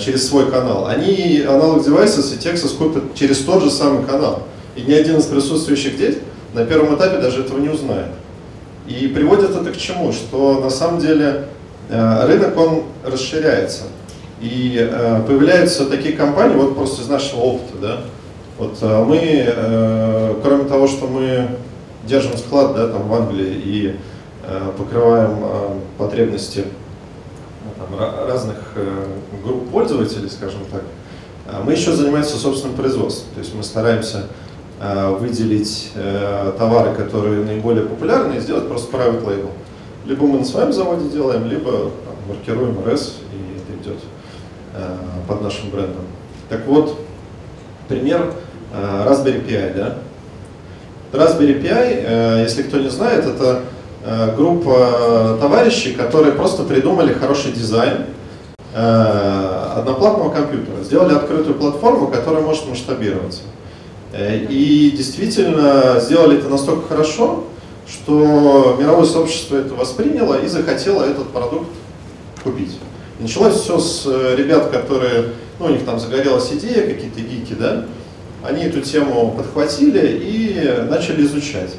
через 0.00 0.28
свой 0.28 0.50
канал, 0.50 0.86
они 0.86 1.44
аналог 1.46 1.84
девайса 1.84 2.20
и 2.20 2.38
Texas 2.38 2.76
купят 2.76 3.14
через 3.14 3.38
тот 3.38 3.62
же 3.62 3.70
самый 3.70 4.04
канал. 4.04 4.42
И 4.74 4.82
ни 4.82 4.92
один 4.92 5.16
из 5.16 5.26
присутствующих 5.26 5.94
здесь 5.94 6.16
на 6.54 6.64
первом 6.64 6.96
этапе 6.96 7.18
даже 7.18 7.42
этого 7.42 7.58
не 7.58 7.68
узнает. 7.68 8.08
И 8.86 9.08
приводит 9.08 9.50
это 9.50 9.70
к 9.70 9.76
чему? 9.76 10.12
Что 10.12 10.60
на 10.60 10.70
самом 10.70 11.00
деле 11.00 11.46
э, 11.88 12.26
рынок 12.26 12.56
он 12.56 12.84
расширяется. 13.04 13.84
И 14.40 14.76
э, 14.78 15.22
появляются 15.26 15.86
такие 15.86 16.14
компании, 16.14 16.54
вот 16.54 16.76
просто 16.76 17.02
из 17.02 17.08
нашего 17.08 17.40
опыта, 17.40 17.78
да, 17.80 18.00
вот 18.58 18.76
э, 18.80 19.04
мы, 19.04 19.18
э, 19.22 20.34
кроме 20.42 20.64
того, 20.64 20.86
что 20.86 21.06
мы 21.06 21.48
держим 22.04 22.36
склад, 22.36 22.74
да, 22.74 22.88
там 22.88 23.08
в 23.08 23.14
Англии 23.14 23.60
и 23.64 23.96
э, 24.44 24.70
покрываем 24.76 25.38
э, 25.42 25.68
потребности 25.98 26.64
там, 27.90 28.26
разных 28.26 28.56
э, 28.74 29.06
групп 29.44 29.70
пользователей, 29.70 30.28
скажем 30.28 30.60
так, 30.70 30.82
э, 31.46 31.62
мы 31.64 31.72
еще 31.72 31.92
занимаемся 31.92 32.36
собственным 32.36 32.76
производством, 32.76 33.28
то 33.34 33.40
есть 33.40 33.54
мы 33.54 33.62
стараемся 33.62 34.26
э, 34.80 35.10
выделить 35.18 35.92
э, 35.94 36.52
товары, 36.58 36.94
которые 36.94 37.44
наиболее 37.44 37.84
популярны, 37.84 38.34
и 38.34 38.40
сделать 38.40 38.68
просто 38.68 38.96
private 38.96 39.24
label. 39.24 39.50
Либо 40.04 40.26
мы 40.26 40.38
на 40.38 40.44
своем 40.44 40.72
заводе 40.72 41.08
делаем, 41.08 41.46
либо 41.46 41.70
там, 41.70 42.16
маркируем 42.28 42.78
RS, 42.78 43.12
и 43.32 43.56
это 43.56 43.82
идет 43.82 44.02
под 45.26 45.40
нашим 45.40 45.70
брендом. 45.70 46.04
Так 46.50 46.66
вот, 46.66 46.96
пример 47.88 48.34
Raspberry 48.72 49.44
Pi. 49.44 49.74
Да? 49.74 49.96
Raspberry 51.12 51.60
Pi, 51.60 52.42
если 52.42 52.62
кто 52.62 52.78
не 52.78 52.90
знает, 52.90 53.24
это 53.24 53.62
группа 54.36 55.38
товарищей, 55.40 55.92
которые 55.92 56.32
просто 56.32 56.62
придумали 56.62 57.12
хороший 57.12 57.52
дизайн 57.52 58.06
одноплатного 58.74 60.30
компьютера, 60.30 60.82
сделали 60.84 61.14
открытую 61.14 61.54
платформу, 61.54 62.08
которая 62.08 62.42
может 62.42 62.68
масштабироваться. 62.68 63.42
И 64.16 64.94
действительно 64.96 65.98
сделали 66.00 66.38
это 66.38 66.48
настолько 66.48 66.88
хорошо, 66.88 67.44
что 67.88 68.76
мировое 68.78 69.04
сообщество 69.04 69.56
это 69.56 69.74
восприняло 69.74 70.34
и 70.40 70.46
захотело 70.46 71.02
этот 71.02 71.28
продукт 71.30 71.68
купить. 72.42 72.78
Началось 73.18 73.54
все 73.54 73.78
с 73.78 74.04
э, 74.06 74.34
ребят, 74.36 74.70
которые, 74.70 75.28
ну, 75.58 75.66
у 75.66 75.68
них 75.70 75.84
там 75.84 75.98
загорелась 75.98 76.52
идея, 76.52 76.86
какие-то 76.86 77.20
гики, 77.20 77.54
да, 77.58 77.86
они 78.42 78.64
эту 78.64 78.82
тему 78.82 79.34
подхватили 79.36 80.20
и 80.22 80.84
начали 80.88 81.24
изучать. 81.24 81.70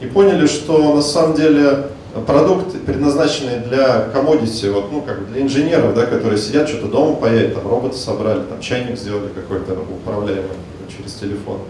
И 0.00 0.06
поняли, 0.06 0.46
что 0.46 0.94
на 0.94 1.02
самом 1.02 1.36
деле 1.36 1.86
продукт, 2.26 2.72
предназначенный 2.84 3.60
для 3.60 4.02
комодити, 4.12 4.66
вот, 4.66 4.92
ну, 4.92 5.02
как 5.02 5.30
для 5.30 5.42
инженеров, 5.42 5.94
да, 5.94 6.06
которые 6.06 6.38
сидят, 6.38 6.68
что-то 6.68 6.88
дома 6.88 7.16
паять, 7.16 7.54
там 7.54 7.68
робота 7.68 7.96
собрали, 7.96 8.40
там 8.42 8.60
чайник 8.60 8.98
сделали 8.98 9.28
какой-то 9.28 9.72
управляемый 9.72 10.50
через 10.94 11.14
телефон. 11.14 11.60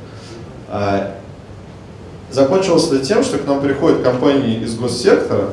А, 0.69 1.15
закончилось 2.31 2.89
это 2.89 3.05
тем, 3.05 3.23
что 3.23 3.39
к 3.39 3.47
нам 3.47 3.61
приходят 3.61 4.03
компании 4.03 4.63
из 4.63 4.75
госсектора, 4.77 5.51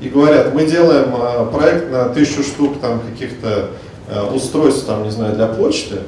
и 0.00 0.08
говорят, 0.08 0.54
мы 0.54 0.64
делаем 0.64 1.12
э, 1.12 1.46
проект 1.52 1.90
на 1.90 2.08
тысячу 2.10 2.44
штук 2.44 2.80
там 2.80 3.00
каких-то 3.00 3.70
э, 4.08 4.22
устройств, 4.32 4.86
там, 4.86 5.02
не 5.02 5.10
знаю, 5.10 5.34
для 5.34 5.48
почты, 5.48 6.02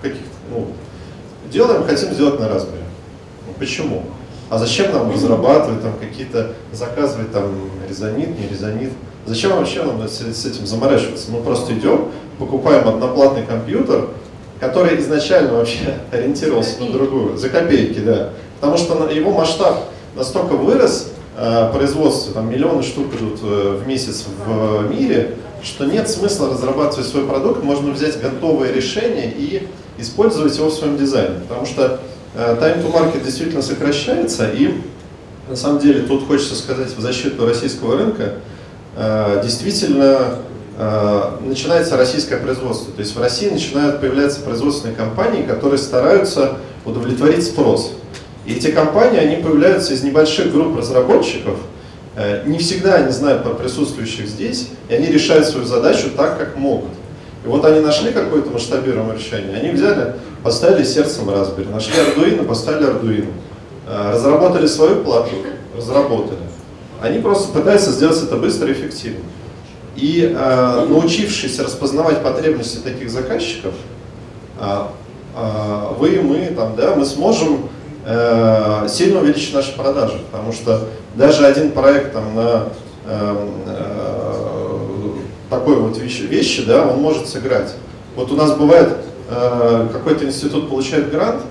каких 0.00 0.22
ну, 0.50 0.68
делаем, 1.52 1.84
хотим 1.84 2.14
сделать 2.14 2.40
на 2.40 2.44
Raspberry. 2.44 2.84
Почему? 3.58 4.04
А 4.48 4.58
зачем 4.58 4.92
нам 4.92 5.12
разрабатывать 5.12 5.82
там 5.82 5.94
какие-то, 6.00 6.52
заказывать 6.72 7.32
там 7.32 7.52
резонит, 7.88 8.38
не 8.38 8.48
резонит? 8.48 8.92
Зачем 9.26 9.50
вообще 9.56 9.82
нам 9.82 10.06
с, 10.06 10.20
с 10.20 10.46
этим 10.46 10.66
заморачиваться? 10.66 11.32
Мы 11.32 11.40
просто 11.40 11.74
идем, 11.74 12.10
покупаем 12.38 12.86
одноплатный 12.86 13.42
компьютер, 13.44 14.08
который 14.60 15.00
изначально 15.00 15.54
вообще 15.54 15.98
ориентировался 16.12 16.80
на 16.80 16.92
другую, 16.92 17.36
за 17.36 17.48
копейки, 17.48 17.98
да. 17.98 18.30
Потому 18.60 18.76
что 18.76 19.08
его 19.10 19.32
масштаб 19.32 19.90
настолько 20.14 20.52
вырос, 20.52 21.10
э, 21.36 21.70
производство, 21.72 22.32
там 22.32 22.48
миллионы 22.48 22.84
штук 22.84 23.06
идут 23.14 23.40
э, 23.42 23.80
в 23.82 23.86
месяц 23.86 24.26
в 24.46 24.88
мире, 24.88 25.36
что 25.62 25.84
нет 25.84 26.08
смысла 26.08 26.50
разрабатывать 26.50 27.06
свой 27.06 27.26
продукт, 27.26 27.64
можно 27.64 27.90
взять 27.90 28.20
готовое 28.20 28.72
решение 28.72 29.32
и 29.36 29.68
использовать 29.98 30.56
его 30.56 30.68
в 30.68 30.72
своем 30.72 30.96
дизайне. 30.96 31.40
Потому 31.48 31.66
что 31.66 32.00
time 32.36 32.82
to 32.82 32.92
market 32.92 33.24
действительно 33.24 33.62
сокращается, 33.62 34.48
и 34.50 34.80
на 35.48 35.56
самом 35.56 35.78
деле 35.78 36.02
тут 36.02 36.26
хочется 36.26 36.54
сказать 36.54 36.94
в 36.96 37.00
защиту 37.00 37.46
российского 37.46 37.96
рынка, 37.96 38.34
действительно 39.42 40.38
начинается 41.40 41.96
российское 41.96 42.36
производство. 42.36 42.92
То 42.92 43.00
есть 43.00 43.16
в 43.16 43.20
России 43.20 43.48
начинают 43.48 44.00
появляться 44.00 44.40
производственные 44.40 44.94
компании, 44.94 45.42
которые 45.42 45.78
стараются 45.78 46.58
удовлетворить 46.84 47.44
спрос. 47.44 47.92
И 48.44 48.54
эти 48.54 48.70
компании, 48.70 49.18
они 49.18 49.36
появляются 49.36 49.94
из 49.94 50.02
небольших 50.02 50.52
групп 50.52 50.76
разработчиков, 50.76 51.56
э, 52.14 52.42
не 52.46 52.58
всегда 52.58 52.96
они 52.96 53.10
знают 53.10 53.42
про 53.42 53.54
присутствующих 53.54 54.28
здесь, 54.28 54.68
и 54.88 54.94
они 54.94 55.06
решают 55.06 55.46
свою 55.46 55.66
задачу 55.66 56.10
так, 56.16 56.38
как 56.38 56.56
могут. 56.56 56.90
И 57.44 57.48
вот 57.48 57.64
они 57.64 57.80
нашли 57.80 58.12
какое-то 58.12 58.50
масштабируемое 58.50 59.16
решение, 59.16 59.56
они 59.56 59.70
взяли, 59.70 60.14
поставили 60.46 60.84
сердцем 60.84 61.28
Raspberry, 61.28 61.70
нашли 61.70 61.92
Arduino, 61.94 62.44
поставили 62.44 62.88
Arduino, 62.88 63.32
э, 63.86 64.10
разработали 64.12 64.66
свою 64.66 65.02
плату, 65.02 65.30
разработали. 65.76 66.38
Они 67.02 67.18
просто 67.18 67.52
пытаются 67.52 67.90
сделать 67.92 68.22
это 68.22 68.36
быстро 68.36 68.68
и 68.68 68.72
эффективно. 68.72 69.24
И 69.94 70.34
э, 70.34 70.86
научившись 70.88 71.58
распознавать 71.58 72.22
потребности 72.22 72.78
таких 72.78 73.10
заказчиков, 73.10 73.74
э, 74.60 74.82
э, 75.36 75.92
вы 75.98 76.20
мы, 76.22 76.46
там, 76.56 76.74
да, 76.76 76.94
мы 76.94 77.04
сможем 77.04 77.68
Э, 78.08 78.86
сильно 78.88 79.18
увеличить 79.18 79.52
наши 79.52 79.74
продажи, 79.74 80.20
потому 80.30 80.52
что 80.52 80.84
даже 81.16 81.44
один 81.44 81.72
проект 81.72 82.12
там, 82.12 82.36
на 82.36 82.68
э, 83.04 83.36
э, 83.66 85.10
такой 85.50 85.74
вот 85.74 85.98
вещи, 85.98 86.22
вещи, 86.22 86.62
да, 86.64 86.86
он 86.86 87.00
может 87.00 87.26
сыграть. 87.26 87.74
Вот 88.14 88.30
у 88.30 88.36
нас 88.36 88.52
бывает, 88.52 88.96
какой-то 89.28 90.24
институт 90.24 90.70
получает 90.70 91.10
грант, 91.10 91.42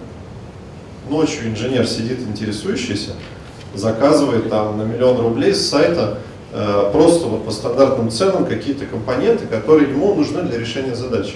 ночью 1.10 1.50
инженер 1.50 1.88
сидит 1.88 2.20
интересующийся, 2.22 3.12
заказывает 3.74 4.50
там 4.50 4.78
на 4.78 4.84
миллион 4.84 5.20
рублей 5.20 5.54
с 5.54 5.70
сайта 5.70 6.20
э, 6.54 6.90
просто 6.92 7.28
вот 7.28 7.46
по 7.46 7.52
стандартным 7.52 8.10
ценам 8.10 8.46
какие-то 8.46 8.86
компоненты, 8.86 9.46
которые 9.46 9.90
ему 9.90 10.16
нужны 10.16 10.44
для 10.44 10.58
решения 10.58 10.96
задачи. 10.96 11.36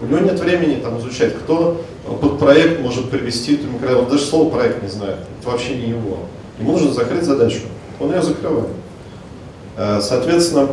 У 0.00 0.06
него 0.06 0.20
нет 0.20 0.38
времени 0.38 0.80
там 0.80 0.98
изучать, 1.00 1.34
кто 1.34 1.82
под 2.20 2.38
проект 2.38 2.80
может 2.80 3.10
привести 3.10 3.54
эту 3.54 3.66
микро... 3.66 3.96
Он 3.96 4.08
даже 4.08 4.24
слово 4.24 4.50
проект 4.50 4.82
не 4.82 4.88
знает, 4.88 5.18
это 5.40 5.50
вообще 5.50 5.76
не 5.76 5.88
его. 5.88 6.18
Ему 6.58 6.72
нужно 6.72 6.92
закрыть 6.92 7.24
задачу, 7.24 7.60
он 7.98 8.12
ее 8.12 8.22
закрывает. 8.22 8.68
Э, 9.76 10.00
соответственно, 10.00 10.68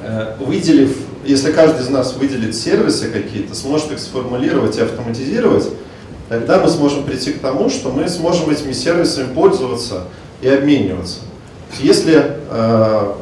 э, 0.00 0.34
выделив, 0.38 0.96
если 1.26 1.52
каждый 1.52 1.82
из 1.82 1.88
нас 1.88 2.14
выделит 2.14 2.54
сервисы 2.54 3.10
какие-то, 3.10 3.54
сможет 3.54 3.92
их 3.92 3.98
сформулировать 3.98 4.76
и 4.76 4.82
автоматизировать, 4.82 5.68
тогда 6.28 6.60
мы 6.60 6.68
сможем 6.68 7.04
прийти 7.04 7.32
к 7.32 7.40
тому, 7.40 7.70
что 7.70 7.90
мы 7.90 8.08
сможем 8.08 8.50
этими 8.50 8.72
сервисами 8.72 9.32
пользоваться 9.32 10.04
и 10.40 10.48
обмениваться. 10.48 11.20
Если 11.80 12.38
э, 12.50 13.12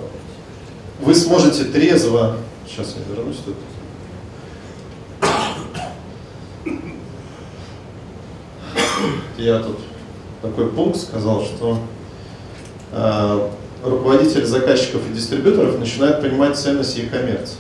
вы 1.01 1.15
сможете 1.15 1.65
трезво, 1.65 2.37
сейчас 2.67 2.95
я 2.97 3.15
вернусь 3.15 3.39
тут, 3.45 3.57
я 9.39 9.59
тут 9.61 9.79
такой 10.43 10.69
пункт 10.69 11.01
сказал, 11.01 11.45
что 11.45 11.79
э, 12.93 13.49
руководители 13.85 14.45
заказчиков 14.45 15.03
и 15.11 15.15
дистрибьюторов 15.15 15.79
начинают 15.79 16.21
понимать 16.21 16.57
ценность 16.57 16.97
e-commerce. 16.99 17.55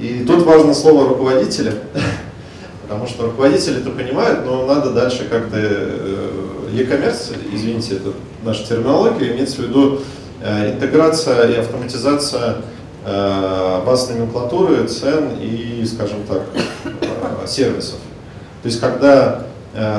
И 0.00 0.24
тут 0.26 0.44
важно 0.44 0.72
слово 0.72 1.10
руководителя, 1.10 1.74
потому 2.82 3.06
что 3.06 3.24
руководители 3.24 3.80
это 3.80 3.90
понимают, 3.90 4.46
но 4.46 4.64
надо 4.64 4.92
дальше 4.92 5.26
как-то 5.28 5.58
э, 5.58 6.68
e-commerce, 6.72 7.36
извините, 7.52 7.96
это 7.96 8.12
наша 8.42 8.66
терминология, 8.66 9.32
имеется 9.32 9.56
в 9.56 9.66
виду 9.66 10.00
э, 10.42 10.72
интеграция 10.72 11.50
и 11.50 11.56
автоматизация 11.56 12.56
э, 13.04 13.82
баз 13.84 14.08
номенклатуры, 14.08 14.86
цен 14.88 15.32
и, 15.38 15.84
скажем 15.84 16.20
так, 16.26 16.42
сервисов. 17.46 17.98
То 18.62 18.66
есть 18.66 18.80
когда 18.80 19.46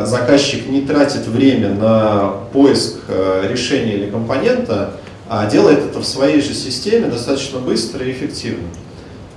заказчик 0.03 0.67
не 0.67 0.81
тратит 0.81 1.27
время 1.27 1.69
на 1.69 2.33
поиск 2.51 2.97
решения 3.49 3.93
или 3.93 4.09
компонента, 4.09 4.93
а 5.29 5.49
делает 5.49 5.79
это 5.79 5.99
в 5.99 6.05
своей 6.05 6.41
же 6.41 6.53
системе 6.53 7.07
достаточно 7.07 7.59
быстро 7.59 8.05
и 8.05 8.11
эффективно. 8.11 8.67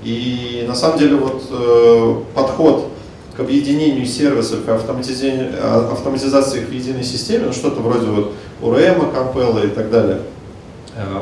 И 0.04 0.64
на 0.68 0.74
самом 0.74 0.98
деле 0.98 1.16
вот 1.16 1.42
э, 1.50 2.14
подход 2.34 2.90
к 3.36 3.40
объединению 3.40 4.06
сервисов 4.06 4.68
и 4.68 4.70
автоматизации 4.70 6.60
их 6.60 6.68
в 6.68 6.72
единой 6.72 7.02
системе, 7.02 7.46
ну 7.46 7.52
что-то 7.52 7.80
вроде 7.80 8.06
вот 8.06 8.32
URM, 8.60 9.12
Compella 9.12 9.66
и 9.66 9.70
так 9.70 9.90
далее, 9.90 10.20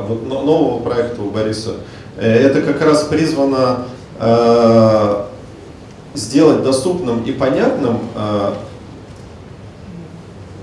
вот 0.07 0.27
нового 0.27 0.79
проекта 0.79 1.23
у 1.23 1.31
Бориса, 1.31 1.77
это 2.19 2.61
как 2.61 2.79
раз 2.81 3.05
призвано 3.05 3.85
сделать 6.13 6.61
доступным 6.61 7.23
и 7.23 7.31
понятным 7.31 7.97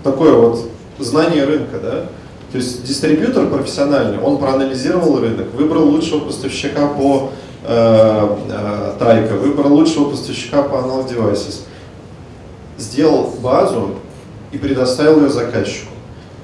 такое 0.05 0.35
вот 0.35 0.71
знание 0.99 1.45
рынка, 1.45 1.79
да? 1.83 2.07
То 2.53 2.57
есть 2.57 2.85
дистрибьютор 2.85 3.47
профессиональный, 3.47 4.19
он 4.19 4.39
проанализировал 4.39 5.21
рынок, 5.21 5.55
выбрал 5.55 5.89
лучшего 5.89 6.21
поставщика 6.21 6.89
по 6.89 7.31
э, 7.31 7.31
э, 7.31 7.50
Тайка, 7.63 9.35
выбрал 9.35 9.75
лучшего 9.75 10.11
поставщика 10.11 10.63
по 10.63 10.77
Analog 10.77 11.09
Devices, 11.09 11.61
сделал 12.79 13.35
базу 13.43 13.97
и 14.53 14.59
предоставил 14.59 15.23
ее 15.23 15.29
заказчику. 15.31 15.91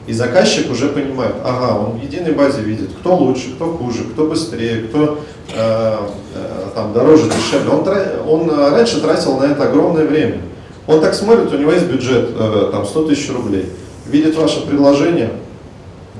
И 0.06 0.12
заказчик 0.12 0.70
уже 0.70 0.88
понимает, 0.88 1.34
ага, 1.44 1.78
он 1.78 1.98
в 1.98 2.02
единой 2.02 2.32
базе 2.32 2.60
видит, 2.62 2.90
кто 3.00 3.16
лучше, 3.16 3.54
кто 3.54 3.66
хуже, 3.66 4.04
кто 4.04 4.26
быстрее, 4.26 4.82
кто 4.82 5.18
э, 5.52 5.98
э, 6.34 6.64
там 6.74 6.92
дороже, 6.92 7.24
дешевле. 7.24 7.70
Он, 7.70 8.48
он 8.48 8.70
раньше 8.70 9.00
тратил 9.00 9.36
на 9.38 9.44
это 9.44 9.64
огромное 9.64 10.04
время. 10.04 10.42
Он 10.86 11.00
так 11.00 11.14
смотрит, 11.14 11.52
у 11.52 11.58
него 11.58 11.72
есть 11.72 11.86
бюджет 11.86 12.30
э, 12.36 12.68
там 12.70 12.86
100 12.86 13.08
тысяч 13.08 13.32
рублей, 13.32 13.66
видит 14.06 14.36
ваше 14.36 14.64
предложение, 14.64 15.30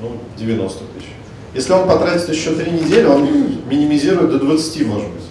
ну, 0.01 0.11
90 0.37 0.83
тысяч. 0.93 1.07
Если 1.57 1.73
он 1.73 1.87
потратит 1.87 2.29
еще 2.29 2.51
три 2.51 2.69
недели, 2.69 3.05
он 3.05 3.27
минимизирует 3.67 4.29
до 4.29 4.37
20, 4.37 4.85
может 4.85 5.07
быть. 5.07 5.23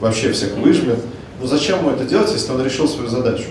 Вообще 0.00 0.32
всех 0.32 0.56
выжмет. 0.56 0.98
Но 1.38 1.46
зачем 1.46 1.80
ему 1.80 1.90
это 1.90 2.04
делать, 2.04 2.32
если 2.32 2.52
он 2.52 2.64
решил 2.64 2.88
свою 2.88 3.10
задачу? 3.10 3.44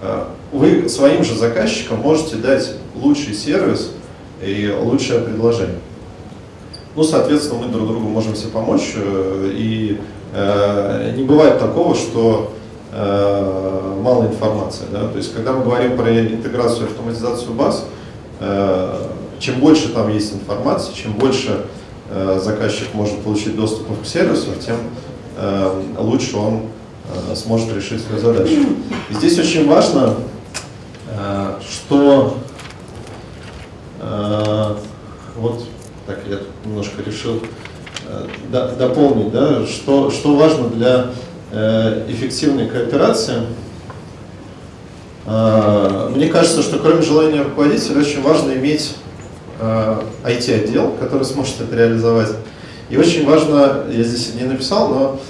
Э, 0.00 0.26
вы 0.52 0.88
своим 0.88 1.24
же 1.24 1.34
заказчикам 1.34 1.98
можете 1.98 2.36
дать 2.36 2.74
лучший 2.94 3.34
сервис 3.34 3.90
и 4.40 4.72
лучшее 4.80 5.22
предложение. 5.22 5.80
Ну, 6.94 7.02
соответственно, 7.02 7.64
мы 7.64 7.72
друг 7.72 7.88
другу 7.88 8.06
можем 8.06 8.36
себе 8.36 8.50
помочь. 8.50 8.92
Э, 8.94 9.50
и 9.52 9.98
э, 10.32 11.14
не 11.16 11.24
бывает 11.24 11.58
такого, 11.58 11.96
что 11.96 12.54
э, 12.92 13.98
мало 14.00 14.26
информации. 14.26 14.84
Да? 14.92 15.08
То 15.08 15.16
есть, 15.16 15.34
когда 15.34 15.52
мы 15.52 15.64
говорим 15.64 15.96
про 15.96 16.16
интеграцию 16.16 16.86
и 16.86 16.90
автоматизацию 16.90 17.54
баз, 17.54 17.86
чем 19.44 19.60
больше 19.60 19.88
там 19.90 20.12
есть 20.12 20.32
информации, 20.32 20.92
чем 20.94 21.12
больше 21.12 21.66
э, 22.10 22.40
заказчик 22.42 22.94
может 22.94 23.18
получить 23.20 23.56
доступ 23.56 23.86
к 24.02 24.06
сервису, 24.06 24.50
тем 24.64 24.76
э, 25.36 25.82
лучше 25.98 26.36
он 26.36 26.62
э, 27.30 27.34
сможет 27.34 27.74
решить 27.74 28.02
свою 28.02 28.20
задачу. 28.20 28.66
И 29.10 29.14
здесь 29.14 29.38
очень 29.38 29.68
важно, 29.68 30.14
э, 31.08 31.54
что 31.70 32.38
э, 34.00 34.76
вот 35.36 35.64
так 36.06 36.20
я 36.28 36.38
немножко 36.64 37.02
решил 37.02 37.40
э, 38.08 38.28
дополнить, 38.78 39.30
да, 39.32 39.66
что, 39.66 40.10
что 40.10 40.36
важно 40.36 40.68
для 40.68 41.10
Э, 41.56 42.04
эффективной 42.08 42.66
кооперации. 42.66 43.42
А, 45.24 46.10
мне 46.12 46.26
кажется, 46.26 46.62
что 46.62 46.80
кроме 46.80 47.00
желания 47.00 47.42
руководителя 47.42 48.00
очень 48.00 48.22
важно 48.22 48.54
иметь 48.54 48.96
IT-отдел, 49.60 50.92
который 51.00 51.24
сможет 51.24 51.60
это 51.60 51.76
реализовать. 51.76 52.30
И 52.90 52.96
очень 52.96 53.26
важно, 53.26 53.84
я 53.90 54.02
здесь 54.02 54.34
не 54.34 54.44
написал, 54.44 54.88
но 54.88 55.20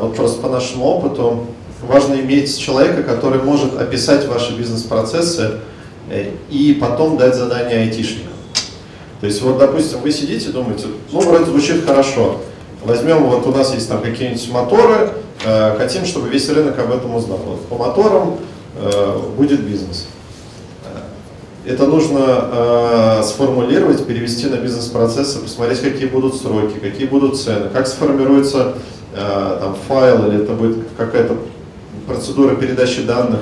вот 0.00 0.16
просто 0.16 0.40
по 0.40 0.48
нашему 0.48 0.84
опыту, 0.84 1.46
важно 1.82 2.14
иметь 2.14 2.58
человека, 2.58 3.02
который 3.02 3.42
может 3.42 3.78
описать 3.78 4.26
ваши 4.26 4.56
бизнес-процессы 4.56 5.60
э, 6.10 6.30
и 6.50 6.74
потом 6.74 7.16
дать 7.16 7.34
задание 7.34 7.80
айтишникам. 7.80 8.32
То 9.20 9.26
есть 9.26 9.42
вот, 9.42 9.58
допустим, 9.58 10.00
вы 10.00 10.10
сидите 10.10 10.50
думаете, 10.50 10.86
ну, 11.12 11.20
вроде 11.20 11.44
звучит 11.44 11.84
хорошо, 11.86 12.40
возьмем, 12.84 13.24
вот 13.24 13.46
у 13.46 13.50
нас 13.50 13.74
есть 13.74 13.88
там 13.88 14.00
какие-нибудь 14.00 14.50
моторы, 14.50 15.12
э, 15.44 15.76
хотим, 15.76 16.04
чтобы 16.04 16.28
весь 16.28 16.48
рынок 16.48 16.78
об 16.78 16.92
этом 16.92 17.14
узнал. 17.14 17.38
Вот 17.38 17.66
по 17.66 17.76
моторам 17.76 18.38
э, 18.76 19.18
будет 19.36 19.60
бизнес. 19.60 20.06
Это 21.66 21.86
нужно 21.86 22.20
э, 22.20 23.22
сформулировать, 23.22 24.06
перевести 24.06 24.46
на 24.46 24.56
бизнес-процессы, 24.56 25.40
посмотреть, 25.40 25.80
какие 25.80 26.06
будут 26.06 26.34
сроки, 26.36 26.78
какие 26.78 27.06
будут 27.06 27.38
цены, 27.38 27.68
как 27.70 27.86
сформируется 27.86 28.74
э, 29.14 29.58
там, 29.60 29.76
файл, 29.86 30.26
или 30.26 30.42
это 30.42 30.52
будет 30.52 30.78
какая-то 30.96 31.36
процедура 32.06 32.56
передачи 32.56 33.02
данных. 33.02 33.40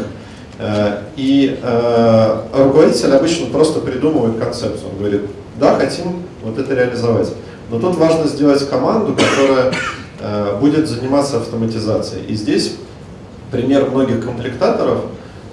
Э, 0.59 1.03
и 1.17 1.61
э, 1.63 2.41
руководитель 2.55 3.13
обычно 3.13 3.47
просто 3.47 3.79
придумывает 3.81 4.39
концепцию. 4.39 4.91
Он 4.91 4.99
говорит, 4.99 5.23
да, 5.61 5.77
хотим 5.77 6.25
вот 6.43 6.59
это 6.59 6.75
реализовать. 6.75 7.33
Но 7.71 7.79
тут 7.79 7.97
важно 7.97 8.27
сделать 8.27 8.69
команду, 8.69 9.15
которая 9.15 9.73
э, 10.21 10.57
будет 10.59 10.89
заниматься 10.89 11.37
автоматизацией. 11.37 12.27
И 12.27 12.35
здесь 12.35 12.75
пример 13.53 13.89
многих 13.91 14.25
комплектаторов, 14.25 15.05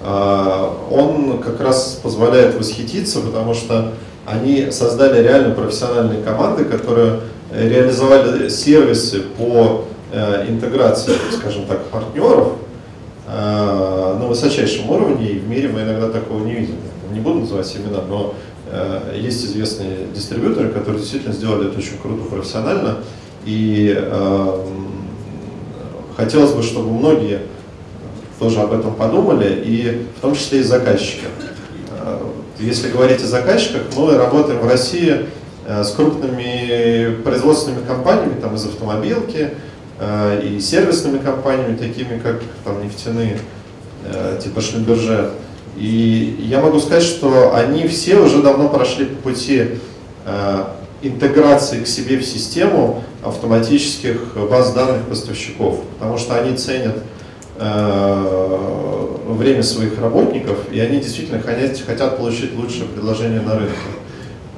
он 0.02 1.42
как 1.42 1.60
раз 1.60 1.98
позволяет 2.02 2.54
восхититься, 2.54 3.20
потому 3.20 3.54
что 3.54 3.92
они 4.24 4.70
создали 4.70 5.22
реально 5.22 5.54
профессиональные 5.54 6.22
команды, 6.22 6.64
которые 6.64 7.20
реализовали 7.52 8.48
сервисы 8.48 9.22
по 9.38 9.84
э, 10.12 10.46
интеграции, 10.48 11.12
скажем 11.32 11.64
так, 11.66 11.84
партнеров 11.86 12.52
э, 13.26 14.16
на 14.20 14.26
высочайшем 14.26 14.90
уровне, 14.90 15.30
и 15.30 15.38
в 15.38 15.48
мире 15.48 15.68
мы 15.68 15.82
иногда 15.82 16.08
такого 16.08 16.44
не 16.44 16.54
видим. 16.54 16.76
Не 17.12 17.20
буду 17.20 17.40
называть 17.40 17.74
имена, 17.76 18.02
но 18.08 18.34
Э, 18.68 19.16
есть 19.16 19.44
известные 19.44 20.08
дистрибьюторы, 20.14 20.70
которые 20.70 21.00
действительно 21.00 21.32
сделали 21.32 21.68
это 21.68 21.78
очень 21.78 21.98
круто, 22.02 22.24
профессионально. 22.24 22.98
И 23.44 23.96
хотелось 26.16 26.52
бы, 26.52 26.62
чтобы 26.62 26.90
многие 26.90 27.42
тоже 28.38 28.60
об 28.60 28.72
этом 28.72 28.94
подумали, 28.94 29.62
и 29.64 30.06
в 30.16 30.20
том 30.20 30.34
числе 30.34 30.60
и 30.60 30.62
заказчики. 30.62 31.24
Э, 31.90 32.18
если 32.58 32.90
говорить 32.90 33.22
о 33.22 33.26
заказчиках, 33.26 33.82
мы 33.96 34.16
работаем 34.16 34.60
в 34.60 34.68
России 34.68 35.26
э, 35.66 35.84
с 35.84 35.90
крупными 35.92 37.22
производственными 37.22 37.84
компаниями 37.86 38.40
там, 38.40 38.54
из 38.54 38.64
автомобилки 38.64 39.50
и 40.44 40.60
сервисными 40.60 41.16
компаниями, 41.16 41.74
такими 41.74 42.18
как 42.18 42.42
там, 42.64 42.84
нефтяные, 42.84 43.38
типа 44.42 44.60
Шлюмберже. 44.60 45.30
И 45.76 46.46
я 46.48 46.60
могу 46.60 46.80
сказать, 46.80 47.02
что 47.02 47.54
они 47.54 47.86
все 47.86 48.16
уже 48.16 48.40
давно 48.42 48.68
прошли 48.68 49.04
по 49.04 49.28
пути 49.28 49.78
э, 50.24 50.64
интеграции 51.02 51.82
к 51.82 51.86
себе 51.86 52.16
в 52.16 52.24
систему 52.24 53.04
автоматических 53.22 54.36
баз 54.50 54.72
данных 54.72 55.02
поставщиков, 55.06 55.80
потому 55.98 56.16
что 56.16 56.40
они 56.40 56.56
ценят 56.56 56.96
э, 56.96 57.00
время 57.58 59.62
своих 59.62 59.98
работников, 59.98 60.70
и 60.70 60.78
они 60.80 61.00
действительно 61.00 61.40
хотят, 61.40 61.78
хотят 61.86 62.18
получить 62.18 62.54
лучшее 62.54 62.84
предложение 62.86 63.40
на 63.40 63.58
рынке. 63.58 63.74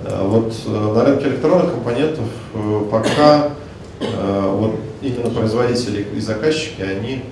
Э, 0.04 0.26
вот 0.26 0.52
на 0.66 1.04
рынке 1.04 1.28
электронных 1.28 1.70
компонентов 1.72 2.26
пока 2.90 3.50
вот 4.00 4.76
именно 5.02 5.30
производители 5.30 6.06
и 6.14 6.20
заказчики, 6.20 6.82
они 6.82 7.22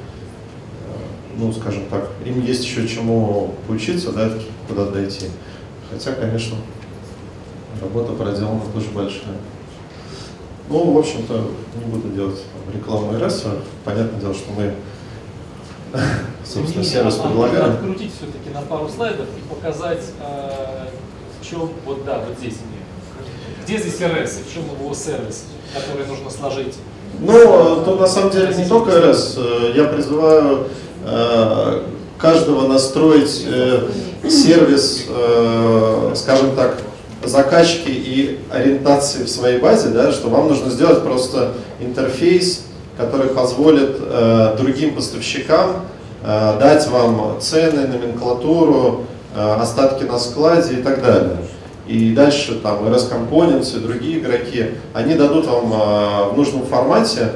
ну, 1.39 1.53
скажем 1.53 1.85
так, 1.91 2.11
им 2.25 2.43
есть 2.43 2.65
еще 2.65 2.89
чему 2.89 3.55
поучиться, 3.67 4.13
да, 4.13 4.31
куда 4.69 4.87
дойти. 4.87 5.27
Хотя, 5.91 6.13
конечно, 6.13 6.57
работа 7.81 8.13
проделана 8.13 8.63
тоже 8.73 8.87
большая. 8.95 9.37
Ну, 10.69 10.93
в 10.93 10.99
общем-то, 10.99 11.49
не 11.79 11.85
буду 11.85 12.09
делать 12.09 12.43
рекламу 12.75 13.13
РС. 13.19 13.45
Понятное 13.85 14.21
дело, 14.21 14.35
что 14.35 14.53
мы, 14.53 14.75
собственно, 16.45 16.85
сервис 16.85 17.19
а 17.23 17.29
предлагаем. 17.29 17.73
Открутить 17.75 18.13
все-таки 18.17 18.51
на 18.55 18.63
пару 18.63 18.89
слайдов 18.89 19.27
и 19.37 19.55
показать, 19.55 20.03
э, 20.21 20.87
в 21.41 21.49
чем, 21.49 21.71
вот 21.85 22.05
да, 22.05 22.23
вот 22.27 22.39
здесь 22.39 22.59
Где 23.65 23.79
здесь 23.79 24.01
РС 24.01 24.41
в 24.47 24.53
чем 24.53 24.65
его 24.65 24.95
сервис, 24.95 25.45
который 25.75 26.07
нужно 26.07 26.31
сложить? 26.31 26.75
Ну, 27.19 27.83
то 27.85 27.97
на 27.99 28.07
самом 28.07 28.31
деле 28.31 28.55
не 28.55 28.67
только 28.67 29.01
РС. 29.01 29.39
Я 29.75 29.85
призываю 29.85 30.67
Э, 31.09 31.83
каждого 32.19 32.67
настроить 32.67 33.45
э, 33.47 33.89
сервис, 34.29 35.05
э, 35.09 36.13
скажем 36.17 36.57
так, 36.57 36.79
закачки 37.25 37.91
и 37.91 38.41
ориентации 38.51 39.23
в 39.23 39.29
своей 39.29 39.61
базе, 39.61 39.91
да, 39.91 40.11
что 40.11 40.29
вам 40.31 40.49
нужно 40.49 40.69
сделать 40.71 41.05
просто 41.05 41.53
интерфейс, 41.79 42.65
который 42.97 43.29
позволит 43.29 43.99
другим 44.57 44.95
поставщикам 44.95 45.83
дать 46.23 46.89
вам 46.89 47.41
цены, 47.41 47.87
номенклатуру, 47.87 49.05
остатки 49.35 50.05
на 50.05 50.19
складе 50.19 50.75
и 50.75 50.83
так 50.83 51.03
далее. 51.03 51.37
И 51.87 52.15
дальше 52.15 52.55
там 52.57 52.85
RS 52.85 53.13
Components 53.13 53.77
и 53.77 53.81
другие 53.81 54.19
игроки, 54.19 54.73
они 54.95 55.15
дадут 55.15 55.47
вам 55.47 55.71
в 56.31 56.37
нужном 56.37 56.65
формате 56.67 57.33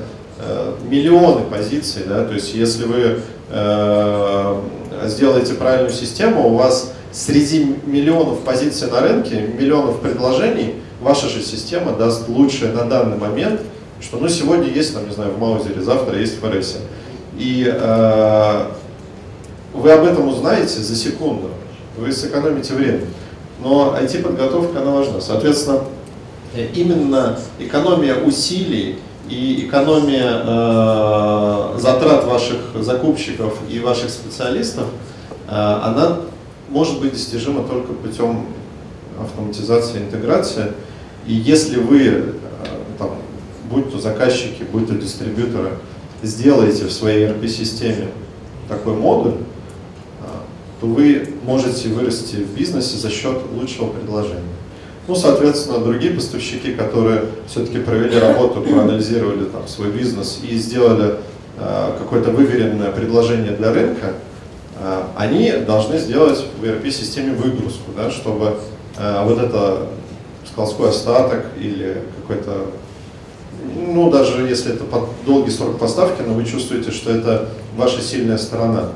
миллионы 0.82 1.42
позиций, 1.42 2.02
да, 2.08 2.24
то 2.24 2.32
есть 2.32 2.54
если 2.54 2.84
вы 2.84 3.18
Э, 3.52 4.60
сделаете 5.06 5.54
правильную 5.54 5.92
систему, 5.92 6.48
у 6.48 6.54
вас 6.54 6.92
среди 7.10 7.74
миллионов 7.84 8.40
позиций 8.40 8.88
на 8.88 9.00
рынке, 9.00 9.40
миллионов 9.40 10.00
предложений, 10.00 10.76
ваша 11.00 11.28
же 11.28 11.42
система 11.42 11.92
даст 11.92 12.28
лучшее 12.28 12.72
на 12.72 12.84
данный 12.84 13.16
момент, 13.16 13.60
что 14.00 14.18
ну, 14.18 14.28
сегодня 14.28 14.68
есть, 14.68 14.94
там, 14.94 15.06
не 15.06 15.14
знаю, 15.14 15.32
в 15.32 15.38
Маузере, 15.38 15.80
завтра 15.80 16.18
есть 16.18 16.40
в 16.40 16.50
РС. 16.50 16.78
И 17.38 17.64
э, 17.66 18.66
вы 19.72 19.92
об 19.92 20.04
этом 20.04 20.28
узнаете 20.28 20.80
за 20.80 20.96
секунду, 20.96 21.50
вы 21.96 22.12
сэкономите 22.12 22.74
время. 22.74 23.00
Но 23.62 23.96
IT-подготовка, 24.00 24.80
она 24.80 24.92
важна. 24.92 25.20
Соответственно, 25.20 25.80
именно 26.74 27.38
экономия 27.58 28.16
усилий 28.16 28.98
и 29.28 29.66
экономия 29.66 30.42
э, 30.44 31.78
затрат 31.78 32.24
ваших 32.24 32.58
закупщиков 32.80 33.58
и 33.68 33.78
ваших 33.78 34.10
специалистов, 34.10 34.86
э, 35.46 35.50
она 35.50 36.20
может 36.68 37.00
быть 37.00 37.12
достижима 37.12 37.62
только 37.62 37.92
путем 37.92 38.46
автоматизации 39.20 39.98
интеграции. 39.98 40.72
И 41.26 41.34
если 41.34 41.78
вы, 41.78 42.06
э, 42.06 42.32
будь 43.70 43.90
то 43.92 43.98
заказчики, 43.98 44.64
будь 44.70 44.88
то 44.88 44.94
дистрибьюторы, 44.94 45.70
сделаете 46.22 46.84
в 46.84 46.92
своей 46.92 47.26
ERP-системе 47.26 48.08
такой 48.68 48.94
модуль, 48.94 49.34
э, 49.34 50.24
то 50.80 50.86
вы 50.86 51.28
можете 51.44 51.88
вырасти 51.88 52.36
в 52.36 52.56
бизнесе 52.56 52.96
за 52.98 53.10
счет 53.10 53.38
лучшего 53.54 53.88
предложения. 53.88 54.42
Ну, 55.08 55.16
соответственно, 55.16 55.78
другие 55.78 56.12
поставщики, 56.12 56.72
которые 56.72 57.22
все-таки 57.48 57.78
провели 57.78 58.18
работу, 58.18 58.60
проанализировали 58.60 59.46
там, 59.46 59.66
свой 59.66 59.90
бизнес 59.90 60.40
и 60.48 60.56
сделали 60.56 61.16
э, 61.58 61.92
какое-то 61.98 62.30
выверенное 62.30 62.92
предложение 62.92 63.52
для 63.52 63.72
рынка, 63.72 64.14
э, 64.78 65.02
они 65.16 65.50
должны 65.66 65.98
сделать 65.98 66.44
в 66.60 66.64
ERP-системе 66.64 67.32
выгрузку, 67.32 67.90
да, 67.96 68.10
чтобы 68.10 68.58
э, 68.98 69.24
вот 69.24 69.38
это 69.38 69.88
складской 70.48 70.90
остаток 70.90 71.46
или 71.58 72.02
какой-то, 72.20 72.66
ну, 73.86 74.10
даже 74.10 74.42
если 74.42 74.74
это 74.74 74.84
под 74.84 75.04
долгий 75.26 75.50
срок 75.50 75.78
поставки, 75.78 76.22
но 76.26 76.34
вы 76.34 76.44
чувствуете, 76.44 76.90
что 76.90 77.10
это 77.10 77.48
ваша 77.76 78.00
сильная 78.00 78.38
сторона, 78.38 78.90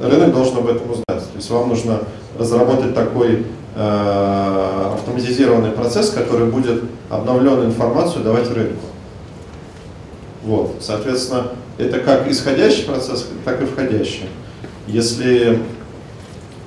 рынок 0.00 0.32
должен 0.32 0.58
об 0.58 0.68
этом 0.68 0.90
узнать. 0.90 1.04
То 1.06 1.36
есть 1.36 1.50
вам 1.50 1.68
нужно 1.68 2.00
разработать 2.38 2.94
такой 2.94 3.44
Э, 3.76 4.92
автоматизированный 4.94 5.72
процесс, 5.72 6.10
который 6.10 6.46
будет 6.46 6.84
обновленную 7.10 7.66
информацию 7.66 8.22
давать 8.22 8.48
рынку. 8.52 8.84
Вот, 10.44 10.76
соответственно, 10.80 11.48
это 11.76 11.98
как 11.98 12.30
исходящий 12.30 12.84
процесс, 12.84 13.26
так 13.44 13.60
и 13.62 13.64
входящий. 13.64 14.28
Если 14.86 15.58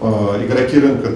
э, 0.01 0.45
игроки 0.45 0.79
рынка 0.79 1.11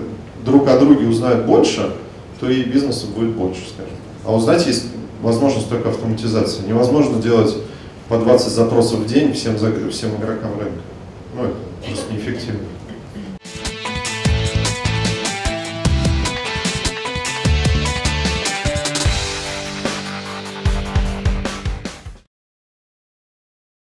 друг 0.45 0.69
о 0.69 0.79
друге 0.79 1.07
узнают 1.07 1.45
больше, 1.45 1.91
то 2.39 2.49
и 2.49 2.63
бизнеса 2.63 3.07
будет 3.07 3.31
больше, 3.31 3.63
скажем. 3.75 3.93
А 4.23 4.33
узнать 4.33 4.65
есть 4.65 4.90
возможность 5.21 5.69
только 5.69 5.89
автоматизации. 5.89 6.67
Невозможно 6.67 7.21
делать 7.21 7.55
по 8.09 8.17
20 8.17 8.51
запросов 8.51 8.99
в 8.99 9.07
день 9.07 9.33
всем, 9.33 9.55
всем 9.55 10.15
игрокам 10.15 10.59
рынка. 10.59 10.81
Ну, 11.35 11.43
это 11.43 11.55